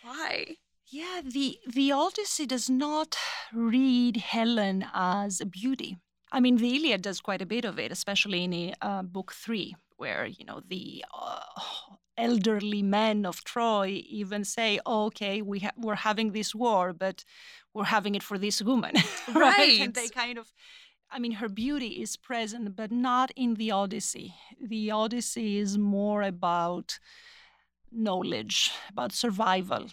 Why? 0.04 0.58
Yeah, 0.92 1.22
the 1.24 1.60
the 1.68 1.92
Odyssey 1.92 2.46
does 2.46 2.70
not 2.70 3.16
read 3.54 4.18
Helen 4.18 4.86
as 4.94 5.40
a 5.40 5.46
beauty. 5.46 5.98
I 6.32 6.40
mean, 6.40 6.58
the 6.58 6.76
Iliad 6.76 7.02
does 7.02 7.22
quite 7.22 7.42
a 7.42 7.46
bit 7.46 7.66
of 7.66 7.80
it, 7.80 7.92
especially 7.92 8.44
in 8.44 8.76
uh, 8.82 9.04
book 9.04 9.32
three, 9.32 9.76
where 9.98 10.26
you 10.26 10.46
know 10.46 10.62
the 10.68 11.06
uh, 11.14 11.42
elderly 12.20 12.84
men 12.84 13.26
of 13.26 13.44
Troy 13.44 13.88
even 14.22 14.44
say, 14.46 14.80
oh, 14.86 15.06
"Okay, 15.08 15.42
we 15.42 15.60
ha- 15.60 15.78
we're 15.78 16.04
having 16.10 16.32
this 16.34 16.54
war, 16.56 16.94
but 16.94 17.24
we're 17.74 17.86
having 17.98 18.16
it 18.16 18.24
for 18.24 18.38
this 18.40 18.62
woman." 18.62 18.94
Right. 19.34 19.82
And 19.82 19.94
they 19.94 20.10
kind 20.10 20.38
of. 20.38 20.54
I 21.12 21.20
mean, 21.20 21.34
her 21.34 21.50
beauty 21.50 22.02
is 22.04 22.18
present, 22.18 22.76
but 22.76 22.92
not 22.92 23.32
in 23.36 23.56
the 23.56 23.72
Odyssey. 23.72 24.36
The 24.62 24.92
Odyssey 24.92 25.58
is 25.58 25.78
more 25.78 26.22
about 26.24 27.00
knowledge, 27.92 28.72
about 28.90 29.12
survival. 29.14 29.88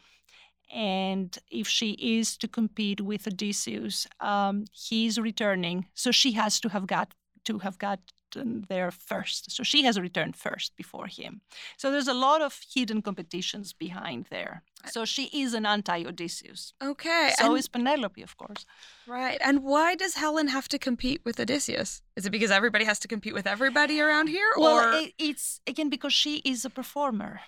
and 0.73 1.39
if 1.51 1.69
she 1.69 1.93
is 2.19 2.37
to 2.39 2.49
compete 2.49 3.01
with 3.01 3.27
Odysseus, 3.29 4.07
um, 4.21 4.65
he's 4.73 5.19
returning, 5.19 5.87
so 5.95 6.11
she 6.11 6.33
has 6.33 6.61
to 6.61 6.69
have 6.71 6.87
got 6.87 7.15
to 7.45 7.59
have 7.61 7.79
got 7.79 8.01
there 8.35 8.91
first. 8.91 9.51
So 9.51 9.63
she 9.63 9.85
has 9.85 9.99
returned 9.99 10.37
first 10.37 10.77
before 10.77 11.07
him. 11.07 11.41
So 11.77 11.91
there's 11.91 12.09
a 12.09 12.15
lot 12.15 12.43
of 12.43 12.61
hidden 12.75 13.03
competitions 13.03 13.73
behind 13.73 14.27
there. 14.31 14.63
So 14.87 15.05
she 15.05 15.25
is 15.33 15.55
an 15.55 15.67
anti 15.67 16.05
Odysseus. 16.05 16.73
Okay. 16.83 17.33
So 17.39 17.47
and- 17.47 17.59
is 17.59 17.69
Penelope, 17.69 18.23
of 18.23 18.37
course. 18.37 18.67
Right. 19.07 19.39
And 19.41 19.63
why 19.63 19.95
does 19.95 20.15
Helen 20.15 20.49
have 20.49 20.69
to 20.69 20.79
compete 20.79 21.23
with 21.25 21.41
Odysseus? 21.41 22.03
Is 22.17 22.27
it 22.27 22.31
because 22.31 22.51
everybody 22.51 22.85
has 22.85 22.99
to 23.01 23.09
compete 23.09 23.35
with 23.35 23.47
everybody 23.47 24.01
around 24.01 24.29
here? 24.29 24.49
Well, 24.57 24.79
or 24.79 24.93
it, 24.93 25.13
it's 25.19 25.61
again 25.67 25.91
because 25.91 26.13
she 26.13 26.37
is 26.45 26.65
a 26.65 26.71
performer. 26.71 27.41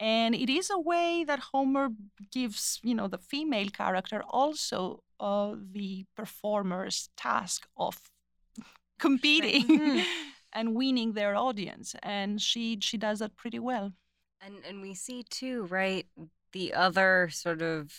And 0.00 0.34
it 0.34 0.50
is 0.50 0.70
a 0.70 0.78
way 0.78 1.24
that 1.24 1.38
Homer 1.52 1.88
gives, 2.32 2.80
you 2.82 2.94
know, 2.94 3.06
the 3.06 3.18
female 3.18 3.68
character 3.70 4.22
also 4.28 5.04
uh, 5.20 5.54
the 5.72 6.04
performer's 6.16 7.08
task 7.16 7.66
of 7.76 7.96
competing 8.98 9.66
Mhm. 9.66 10.04
and 10.52 10.74
winning 10.74 11.12
their 11.12 11.34
audience. 11.36 11.94
And 12.02 12.40
she 12.40 12.78
she 12.80 12.96
does 12.96 13.18
that 13.20 13.36
pretty 13.36 13.58
well. 13.58 13.92
And 14.40 14.64
and 14.64 14.80
we 14.82 14.94
see 14.94 15.24
too, 15.28 15.64
right, 15.64 16.06
the 16.52 16.74
other 16.74 17.28
sort 17.32 17.62
of 17.62 17.92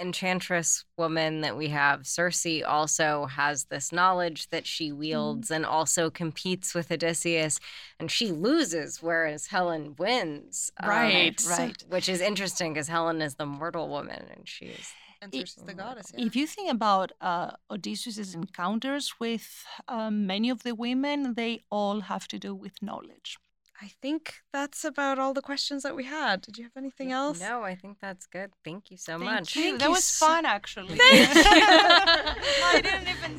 enchantress 0.00 0.86
woman 0.96 1.42
that 1.42 1.54
we 1.54 1.68
have, 1.68 2.06
Circe, 2.06 2.46
also 2.66 3.26
has 3.26 3.64
this 3.66 3.92
knowledge 3.92 4.48
that 4.48 4.66
she 4.66 4.90
wields 4.90 5.50
and 5.50 5.66
also 5.66 6.08
competes 6.08 6.74
with 6.74 6.90
Odysseus, 6.90 7.58
and 8.00 8.10
she 8.10 8.32
loses, 8.32 9.02
whereas 9.02 9.48
Helen 9.48 9.94
wins. 9.98 10.70
um, 10.78 10.88
Right. 10.88 11.44
Right. 11.46 11.84
Which 11.88 12.08
is 12.08 12.22
interesting 12.22 12.72
because 12.72 12.88
Helen 12.88 13.20
is 13.20 13.34
the 13.34 13.44
mortal 13.44 13.90
woman, 13.90 14.24
and 14.34 14.48
she's 14.48 14.90
and 15.22 15.34
it- 15.34 15.38
Circe's 15.48 15.64
the 15.64 15.74
goddess. 15.74 16.12
Yeah. 16.14 16.26
If 16.26 16.34
you 16.36 16.46
think 16.46 16.70
about 16.70 17.12
uh, 17.20 17.52
Odysseus's 17.70 18.34
encounters 18.34 19.14
with 19.20 19.64
um, 19.88 20.26
many 20.26 20.50
of 20.50 20.62
the 20.64 20.74
women, 20.74 21.34
they 21.34 21.64
all 21.70 22.00
have 22.12 22.26
to 22.28 22.38
do 22.38 22.54
with 22.54 22.74
knowledge. 22.82 23.38
I 23.80 23.90
think 24.00 24.34
that's 24.52 24.84
about 24.84 25.18
all 25.18 25.32
the 25.34 25.42
questions 25.42 25.82
that 25.82 25.96
we 25.96 26.04
had. 26.04 26.42
Did 26.42 26.56
you 26.58 26.62
have 26.64 26.76
anything 26.76 27.10
else? 27.10 27.40
No, 27.40 27.62
I 27.64 27.74
think 27.74 27.98
that's 28.00 28.26
good. 28.26 28.50
Thank 28.64 28.90
you 28.92 28.96
so 28.96 29.12
Thank 29.18 29.24
much. 29.24 29.56
you. 29.56 29.62
Thank 29.62 29.78
that 29.80 29.86
you 29.86 29.90
was 29.92 30.04
so- 30.04 30.26
fun, 30.26 30.44
actually. 30.46 30.96
Thank 30.98 31.34
you. 31.34 31.42
I 31.44 32.80
didn't 32.82 33.08
even. 33.08 33.32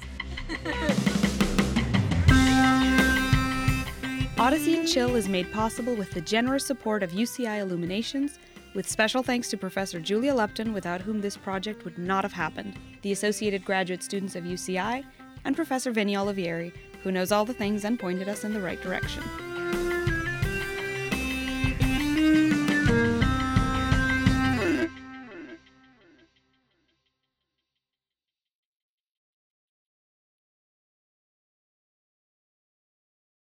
Odyssey 4.37 4.75
and 4.77 4.87
Chill 4.87 5.15
is 5.15 5.29
made 5.29 5.49
possible 5.53 5.95
with 5.95 6.11
the 6.11 6.19
generous 6.21 6.65
support 6.65 7.03
of 7.03 7.11
UCI 7.11 7.59
Illuminations, 7.59 8.39
with 8.73 8.89
special 8.89 9.23
thanks 9.23 9.49
to 9.49 9.57
Professor 9.57 9.99
Julia 9.99 10.33
Lupton, 10.33 10.73
without 10.73 11.01
whom 11.01 11.21
this 11.21 11.37
project 11.37 11.85
would 11.85 11.97
not 11.97 12.23
have 12.23 12.33
happened, 12.33 12.77
the 13.01 13.11
associated 13.11 13.63
graduate 13.63 14.03
students 14.03 14.35
of 14.35 14.43
UCI, 14.43 15.03
and 15.45 15.55
Professor 15.55 15.91
Vinny 15.91 16.15
Olivieri, 16.15 16.73
who 17.03 17.11
knows 17.11 17.31
all 17.31 17.45
the 17.45 17.53
things 17.53 17.85
and 17.85 17.99
pointed 17.99 18.29
us 18.29 18.43
in 18.43 18.53
the 18.53 18.61
right 18.61 18.81
direction. 18.81 19.23